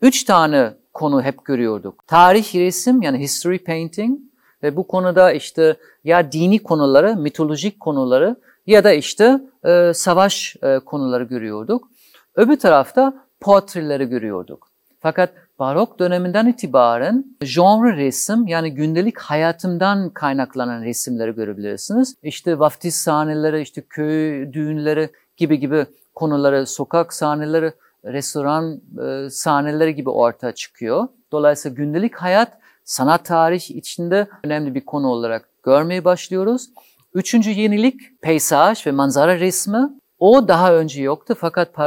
üç 0.00 0.24
tane 0.24 0.72
konu 0.92 1.22
hep 1.22 1.44
görüyorduk. 1.44 2.06
Tarih 2.06 2.54
resim 2.54 3.02
yani 3.02 3.18
history 3.18 3.58
painting 3.58 4.18
ve 4.62 4.76
bu 4.76 4.86
konuda 4.86 5.32
işte 5.32 5.76
ya 6.04 6.32
dini 6.32 6.62
konuları, 6.62 7.16
mitolojik 7.16 7.80
konuları 7.80 8.36
ya 8.66 8.84
da 8.84 8.92
işte 8.92 9.40
e, 9.64 9.92
savaş 9.94 10.56
e, 10.62 10.78
konuları 10.78 11.24
görüyorduk. 11.24 11.88
Öbür 12.34 12.56
tarafta 12.56 13.26
portreleri 13.40 14.04
görüyorduk. 14.04 14.68
Fakat 15.00 15.32
barok 15.58 15.98
döneminden 15.98 16.46
itibaren 16.46 17.24
genre 17.40 17.96
resim 17.96 18.46
yani 18.46 18.74
gündelik 18.74 19.18
hayatımdan 19.18 20.10
kaynaklanan 20.10 20.82
resimleri 20.82 21.34
görebilirsiniz. 21.34 22.14
İşte 22.22 22.58
vaftiz 22.58 22.94
sahneleri, 22.94 23.60
işte 23.60 23.82
köy 23.90 24.52
düğünleri 24.52 25.10
gibi 25.36 25.60
gibi 25.60 25.86
konuları, 26.14 26.66
sokak 26.66 27.12
sahneleri, 27.12 27.72
restoran 28.04 28.80
e, 29.06 29.30
sahneleri 29.30 29.94
gibi 29.94 30.10
ortaya 30.10 30.52
çıkıyor. 30.52 31.08
Dolayısıyla 31.32 31.74
gündelik 31.74 32.16
hayat 32.16 32.58
sanat 32.84 33.24
tarih 33.24 33.70
içinde 33.70 34.28
önemli 34.44 34.74
bir 34.74 34.84
konu 34.84 35.08
olarak 35.08 35.48
görmeye 35.62 36.04
başlıyoruz. 36.04 36.70
Üçüncü 37.14 37.50
yenilik 37.50 38.20
peysaj 38.22 38.86
ve 38.86 38.90
manzara 38.90 39.40
resmi. 39.40 39.78
O 40.24 40.48
daha 40.48 40.74
önce 40.74 41.02
yoktu 41.02 41.34
fakat 41.38 41.68
e, 41.68 41.82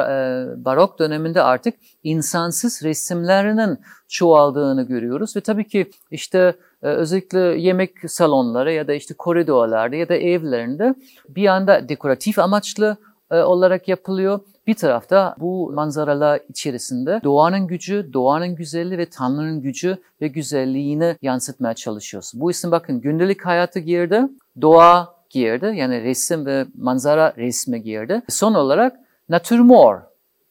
barok 0.65 0.99
döneminde 0.99 1.41
artık 1.41 1.73
insansız 2.03 2.83
resimlerinin 2.83 3.77
çoğaldığını 4.07 4.83
görüyoruz 4.83 5.35
ve 5.35 5.41
tabii 5.41 5.67
ki 5.67 5.91
işte 6.11 6.55
e, 6.83 6.87
özellikle 6.87 7.39
yemek 7.39 7.91
salonları 8.07 8.73
ya 8.73 8.87
da 8.87 8.93
işte 8.93 9.13
koridorlarda 9.13 9.95
ya 9.95 10.09
da 10.09 10.15
evlerinde 10.15 10.95
bir 11.29 11.47
anda 11.47 11.89
dekoratif 11.89 12.39
amaçlı 12.39 12.97
e, 13.31 13.39
olarak 13.39 13.87
yapılıyor. 13.87 14.39
Bir 14.67 14.75
tarafta 14.75 15.35
bu 15.39 15.71
manzaralar 15.71 16.39
içerisinde 16.49 17.21
doğanın 17.23 17.67
gücü, 17.67 18.09
doğanın 18.13 18.55
güzelliği 18.55 18.97
ve 18.97 19.09
Tanrı'nın 19.09 19.61
gücü 19.61 19.97
ve 20.21 20.27
güzelliğini 20.27 21.15
yansıtmaya 21.21 21.73
çalışıyoruz. 21.73 22.31
Bu 22.35 22.51
isim 22.51 22.71
bakın 22.71 23.01
gündelik 23.01 23.45
hayatı 23.45 23.79
girdi, 23.79 24.21
doğa 24.61 25.16
girdi. 25.29 25.73
Yani 25.75 26.03
resim 26.03 26.45
ve 26.45 26.65
manzara 26.77 27.33
resmi 27.37 27.81
girdi. 27.81 28.21
Son 28.29 28.53
olarak 28.53 28.99
natürmort 29.29 30.03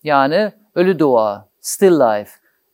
yani 0.05 0.53
ölü 0.75 0.99
doğa, 0.99 1.49
still 1.61 2.01
life. 2.01 2.31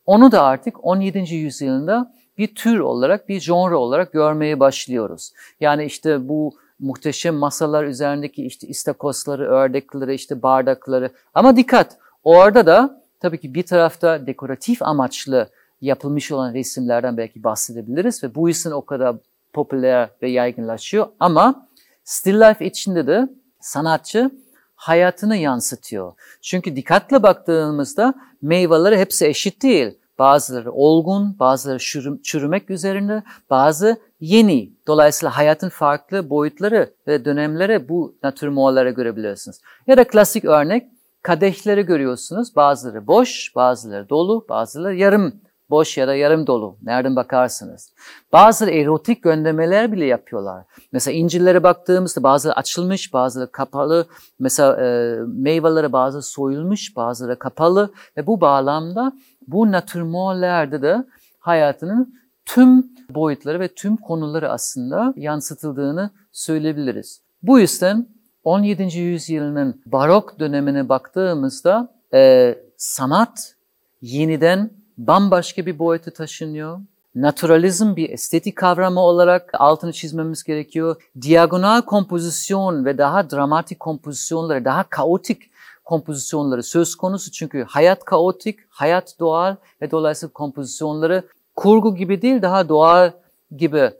Onu 0.06 0.32
da 0.32 0.42
artık 0.42 0.84
17. 0.84 1.34
yüzyılda 1.34 2.12
bir 2.38 2.54
tür 2.54 2.78
olarak, 2.78 3.28
bir 3.28 3.40
genre 3.40 3.74
olarak 3.74 4.12
görmeye 4.12 4.60
başlıyoruz. 4.60 5.32
Yani 5.60 5.84
işte 5.84 6.28
bu 6.28 6.54
muhteşem 6.78 7.34
masalar 7.34 7.84
üzerindeki 7.84 8.46
işte 8.46 8.68
istakosları, 8.68 9.48
ördekleri, 9.48 10.14
işte 10.14 10.42
bardakları. 10.42 11.10
Ama 11.34 11.56
dikkat, 11.56 11.96
orada 12.24 12.66
da 12.66 13.02
tabii 13.20 13.40
ki 13.40 13.54
bir 13.54 13.62
tarafta 13.62 14.26
dekoratif 14.26 14.82
amaçlı 14.82 15.48
yapılmış 15.80 16.32
olan 16.32 16.54
resimlerden 16.54 17.16
belki 17.16 17.44
bahsedebiliriz 17.44 18.24
ve 18.24 18.34
bu 18.34 18.48
yüzden 18.48 18.70
o 18.70 18.84
kadar 18.84 19.16
popüler 19.52 20.08
ve 20.22 20.30
yaygınlaşıyor. 20.30 21.06
Ama 21.20 21.68
Still 22.04 22.40
life 22.40 22.66
içinde 22.66 23.06
de 23.06 23.28
sanatçı 23.60 24.30
hayatını 24.74 25.36
yansıtıyor. 25.36 26.12
Çünkü 26.42 26.76
dikkatle 26.76 27.22
baktığımızda 27.22 28.14
meyveleri 28.42 28.98
hepsi 28.98 29.26
eşit 29.26 29.62
değil. 29.62 29.98
Bazıları 30.18 30.72
olgun, 30.72 31.38
bazıları 31.38 31.78
çürümek 32.22 32.70
üzerinde, 32.70 33.22
bazı 33.50 33.96
yeni. 34.20 34.72
Dolayısıyla 34.86 35.36
hayatın 35.36 35.68
farklı 35.68 36.30
boyutları 36.30 36.94
ve 37.06 37.24
dönemleri 37.24 37.88
bu 37.88 38.16
natürmorlara 38.22 38.90
görebilirsiniz. 38.90 39.60
Ya 39.86 39.96
da 39.96 40.04
klasik 40.04 40.44
örnek 40.44 40.86
kadehleri 41.22 41.82
görüyorsunuz. 41.82 42.56
Bazıları 42.56 43.06
boş, 43.06 43.52
bazıları 43.56 44.08
dolu, 44.08 44.46
bazıları 44.48 44.96
yarım 44.96 45.34
boş 45.72 45.98
ya 45.98 46.08
da 46.08 46.14
yarım 46.14 46.46
dolu. 46.46 46.76
Nereden 46.82 47.16
bakarsınız. 47.16 47.92
Bazı 48.32 48.70
erotik 48.70 49.22
göndermeler 49.22 49.92
bile 49.92 50.04
yapıyorlar. 50.04 50.64
Mesela 50.92 51.14
incillere 51.14 51.62
baktığımızda 51.62 52.22
bazı 52.22 52.52
açılmış, 52.52 53.12
bazıları 53.12 53.52
kapalı. 53.52 54.06
Mesela 54.38 54.76
e, 54.86 55.16
meyveleri 55.26 55.92
bazı 55.92 56.22
soyulmuş, 56.22 56.96
bazıları 56.96 57.38
kapalı. 57.38 57.92
Ve 58.16 58.26
bu 58.26 58.40
bağlamda 58.40 59.12
bu 59.48 59.72
natürmorlerde 59.72 60.82
de 60.82 61.04
hayatının 61.38 62.14
tüm 62.44 62.86
boyutları 63.10 63.60
ve 63.60 63.68
tüm 63.68 63.96
konuları 63.96 64.50
aslında 64.50 65.14
yansıtıldığını 65.16 66.10
söyleyebiliriz. 66.32 67.20
Bu 67.42 67.60
yüzden 67.60 68.06
17. 68.44 68.98
yüzyılın 68.98 69.82
barok 69.86 70.38
dönemine 70.38 70.88
baktığımızda 70.88 71.88
e, 72.14 72.54
sanat 72.76 73.54
yeniden 74.02 74.70
bambaşka 74.98 75.66
bir 75.66 75.78
boyuta 75.78 76.10
taşınıyor. 76.10 76.80
Naturalizm 77.14 77.96
bir 77.96 78.10
estetik 78.10 78.56
kavramı 78.56 79.00
olarak 79.00 79.50
altını 79.54 79.92
çizmemiz 79.92 80.44
gerekiyor. 80.44 81.02
Diagonal 81.22 81.82
kompozisyon 81.82 82.84
ve 82.84 82.98
daha 82.98 83.30
dramatik 83.30 83.80
kompozisyonları, 83.80 84.64
daha 84.64 84.82
kaotik 84.82 85.50
kompozisyonları 85.84 86.62
söz 86.62 86.94
konusu. 86.94 87.30
Çünkü 87.30 87.64
hayat 87.68 88.04
kaotik, 88.04 88.58
hayat 88.68 89.14
doğal 89.20 89.56
ve 89.82 89.90
dolayısıyla 89.90 90.32
kompozisyonları 90.32 91.22
kurgu 91.56 91.94
gibi 91.96 92.22
değil 92.22 92.42
daha 92.42 92.68
doğal 92.68 93.10
gibi 93.56 93.90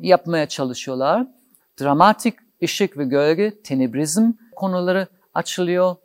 yapmaya 0.00 0.48
çalışıyorlar. 0.48 1.26
Dramatik 1.80 2.34
ışık 2.62 2.98
ve 2.98 3.04
gölge, 3.04 3.62
tenebrizm 3.62 4.32
konuları 4.56 5.06
açılıyor 5.34 5.96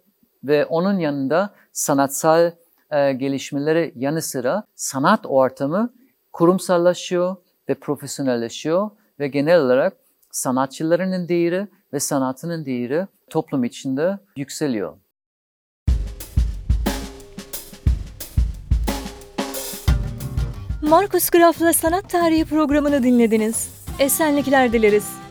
ve 0.44 0.66
onun 0.66 1.00
yanında 1.00 1.54
sanatsal 1.74 2.52
e, 2.92 3.14
gelişmeleri 3.14 3.94
yanı 3.96 4.22
sıra 4.22 4.64
sanat 4.76 5.26
ortamı 5.26 5.94
kurumsallaşıyor 6.34 7.36
ve 7.70 7.74
profesyonelleşiyor 7.74 8.90
ve 9.20 9.28
genel 9.28 9.62
olarak 9.62 9.94
sanatçılarının 10.32 11.28
değeri 11.28 11.68
ve 11.94 12.00
sanatının 12.00 12.66
değeri 12.66 13.08
toplum 13.30 13.64
içinde 13.64 14.20
yükseliyor. 14.38 14.94
Markus 20.82 21.30
Graf'la 21.30 21.74
Sanat 21.74 22.10
Tarihi 22.10 22.46
programını 22.46 23.04
dinlediniz. 23.04 23.70
Esenlikler 24.00 24.74
dileriz. 24.74 25.25